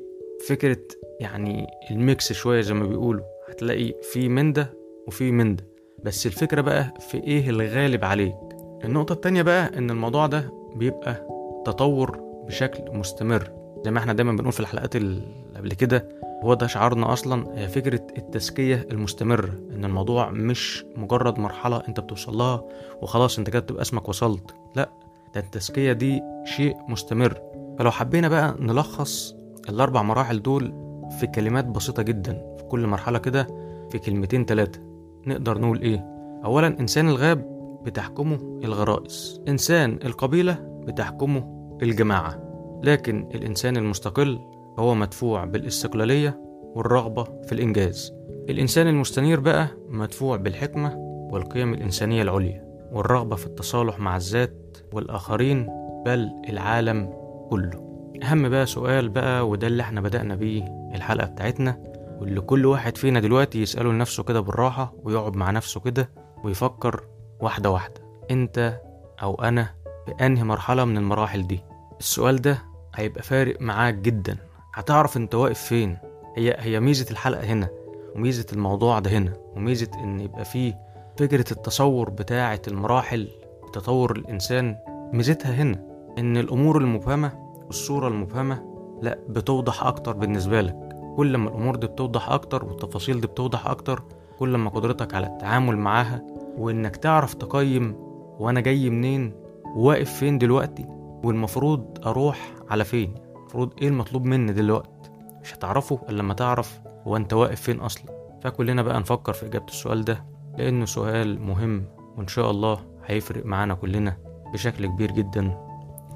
فكرة 0.49 0.83
يعني 1.21 1.67
الميكس 1.91 2.33
شوية 2.33 2.61
زي 2.61 2.75
ما 2.75 2.87
بيقولوا. 2.87 3.25
هتلاقي 3.49 3.95
في 4.13 4.29
من 4.29 4.53
ده 4.53 4.75
وفي 5.07 5.33
من 5.33 5.57
ده 5.57 5.65
بس 6.05 6.27
الفكرة 6.27 6.61
بقى 6.61 6.95
في 7.01 7.17
إيه 7.17 7.51
الغالب 7.51 8.05
عليك 8.05 8.46
النقطة 8.85 9.12
التانية 9.12 9.43
بقى 9.43 9.79
إن 9.79 9.91
الموضوع 9.91 10.27
ده 10.27 10.53
بيبقى 10.77 11.27
تطور 11.65 12.21
بشكل 12.47 12.99
مستمر. 12.99 13.51
زي 13.85 13.91
ما 13.91 13.99
إحنا 13.99 14.12
دايما 14.12 14.33
بنقول 14.33 14.53
في 14.53 14.61
الحلقات 14.61 14.97
اللي 14.97 15.23
قبل 15.57 15.73
كده 15.73 16.09
هو 16.45 16.55
ده 16.55 16.67
شعارنا 16.67 17.12
أصلا 17.12 17.47
هي 17.55 17.69
فكرة 17.69 18.01
التزكية 18.19 18.87
المستمرة. 18.91 19.53
إن 19.75 19.85
الموضوع 19.85 20.31
مش 20.31 20.85
مجرد 20.97 21.39
مرحلة 21.39 21.83
أنت 21.89 22.01
بتوصل 22.01 22.37
لها 22.37 22.65
وخلاص 23.03 23.39
أنت 23.39 23.51
كده 23.51 23.61
بتبقى 23.61 23.83
اسمك 23.83 24.09
وصلت. 24.09 24.55
لا 24.77 24.89
ده 25.35 25.41
التزكية 25.41 25.93
دي 25.93 26.23
شيء 26.45 26.77
مستمر. 26.89 27.41
فلو 27.79 27.91
حبينا 27.91 28.29
بقى 28.29 28.57
نلخص 28.61 29.35
الأربع 29.69 30.03
مراحل 30.03 30.43
دول 30.43 30.73
في 31.21 31.27
كلمات 31.27 31.65
بسيطة 31.65 32.03
جدا 32.03 32.33
في 32.59 32.65
كل 32.65 32.87
مرحلة 32.87 33.19
كده 33.19 33.47
في 33.91 33.99
كلمتين 33.99 34.47
تلاتة. 34.47 34.81
نقدر 35.27 35.59
نقول 35.59 35.81
إيه؟ 35.81 36.05
اولا 36.45 36.67
إنسان 36.67 37.09
الغاب 37.09 37.56
بتحكمه 37.87 38.61
الغرائز. 38.64 39.42
إنسان 39.49 39.99
القبيلة 40.05 40.59
بتحكمه 40.87 41.57
الجماعة. 41.83 42.42
لكن 42.83 43.29
الإنسان 43.35 43.77
المستقل 43.77 44.38
هو 44.79 44.94
مدفوع 44.94 45.44
بالاستقلالية 45.44 46.40
والرغبة 46.75 47.25
في 47.25 47.53
الإنجاز. 47.53 48.12
الإنسان 48.49 48.87
المستنير 48.87 49.40
بقى 49.40 49.68
مدفوع 49.88 50.37
بالحكمة 50.37 50.94
والقيم 51.33 51.75
الإنسانية 51.75 52.22
العليا 52.22 52.66
والرغبة 52.92 53.37
في 53.37 53.46
التصالح 53.46 53.99
مع 53.99 54.16
الذات 54.16 54.77
والآخرين 54.92 55.66
بل 56.07 56.31
العالم 56.49 57.12
كله. 57.51 57.87
أهم 58.22 58.49
بقى 58.49 58.66
سؤال 58.66 59.09
بقى 59.09 59.49
وده 59.49 59.66
اللي 59.66 59.83
إحنا 59.83 60.01
بدأنا 60.01 60.35
بيه 60.35 60.64
الحلقة 60.94 61.27
بتاعتنا 61.27 61.79
واللي 62.20 62.40
كل 62.40 62.66
واحد 62.66 62.96
فينا 62.96 63.20
دلوقتي 63.20 63.62
يسأله 63.62 63.92
لنفسه 63.92 64.22
كده 64.22 64.40
بالراحة 64.40 64.94
ويقعد 65.03 65.37
مع 65.37 65.51
نفسه 65.51 65.81
كده 65.81 66.11
ويفكر 66.44 67.05
واحدة 67.40 67.70
واحدة. 67.70 67.94
أنت 68.31 68.81
أو 69.22 69.35
أنا 69.35 69.68
في 70.07 70.27
أنهي 70.27 70.44
مرحلة 70.44 70.85
من 70.85 70.96
المراحل 70.96 71.46
دي؟ 71.46 71.61
السؤال 72.01 72.37
ده 72.42 72.59
هيبقى 72.94 73.22
فارق 73.22 73.61
معاك 73.61 73.94
جدا. 73.94 74.37
هتعرف 74.75 75.16
أنت 75.16 75.35
واقف 75.35 75.59
فين. 75.61 75.99
هي 76.37 76.57
هي 76.59 76.81
ميزة 76.81 77.07
الحلقة 77.11 77.44
هنا 77.44 77.68
وميزة 78.14 78.46
الموضوع 78.53 78.99
ده 78.99 79.11
هنا 79.11 79.33
وميزة 79.57 79.90
إن 80.05 80.21
يبقى 80.21 80.44
فيه 80.44 80.79
فكرة 81.17 81.52
التصور 81.52 82.11
بتاعة 82.11 82.63
المراحل 82.69 83.29
تطور 83.73 84.17
الإنسان. 84.17 84.77
ميزتها 85.13 85.54
هنا 85.54 85.83
إن 86.19 86.37
الأمور 86.37 86.79
المبهمة 86.79 87.33
والصورة 87.67 88.08
المبهمة 88.08 88.77
لا 89.02 89.19
بتوضح 89.29 89.85
أكتر 89.85 90.13
بالنسبة 90.13 90.61
لك. 90.61 90.77
كل 91.17 91.37
ما 91.37 91.48
الأمور 91.48 91.77
دي 91.77 91.87
بتوضح 91.87 92.29
أكتر 92.29 92.65
والتفاصيل 92.65 93.21
دي 93.21 93.27
بتوضح 93.27 93.67
أكتر 93.67 94.02
كل 94.38 94.56
ما 94.56 94.71
قدرتك 94.71 95.15
على 95.15 95.27
التعامل 95.27 95.77
معاها 95.77 96.23
وإنك 96.59 96.96
تعرف 96.96 97.35
تقيم 97.35 97.96
وأنا 98.38 98.61
جاي 98.61 98.90
منين 98.90 99.33
وواقف 99.77 100.13
فين 100.13 100.38
دلوقتي 100.38 100.85
والمفروض 101.25 101.98
أروح 102.07 102.52
على 102.71 102.85
فين 102.85 103.15
المفروض 103.37 103.73
إيه 103.83 103.88
المطلوب 103.88 104.25
مني 104.25 104.52
دلوقتي 104.52 105.11
مش 105.42 105.54
هتعرفه 105.54 105.98
إلا 106.09 106.19
لما 106.23 106.35
تعرف 106.35 106.81
هو 107.07 107.17
أنت 107.17 107.33
واقف 107.33 107.61
فين 107.61 107.81
أصلا. 107.81 108.17
فكلنا 108.42 108.83
بقى 108.83 109.00
نفكر 109.00 109.33
في 109.33 109.46
إجابة 109.46 109.65
السؤال 109.69 110.04
ده 110.04 110.25
لأنه 110.59 110.85
سؤال 110.85 111.40
مهم 111.40 111.85
وإن 112.17 112.27
شاء 112.29 112.50
الله 112.50 112.79
هيفرق 113.07 113.46
معانا 113.46 113.75
كلنا 113.75 114.17
بشكل 114.52 114.87
كبير 114.87 115.11
جدا. 115.13 115.59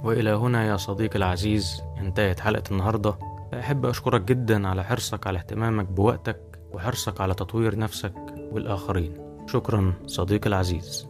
وإلى 0.05 0.31
هنا 0.31 0.65
يا 0.67 0.77
صديقي 0.77 1.17
العزيز 1.17 1.83
انتهت 1.99 2.41
حلقة 2.41 2.63
النهاردة. 2.71 3.15
أحب 3.55 3.87
أشكرك 3.87 4.21
جدا 4.21 4.69
على 4.69 4.85
حرصك 4.85 5.27
على 5.27 5.39
اهتمامك 5.39 5.87
بوقتك 5.87 6.41
وحرصك 6.73 7.21
على 7.21 7.35
تطوير 7.35 7.79
نفسك 7.79 8.15
والآخرين. 8.53 9.30
شكرا 9.53 9.95
صديقي 10.07 10.47
العزيز. 10.47 11.10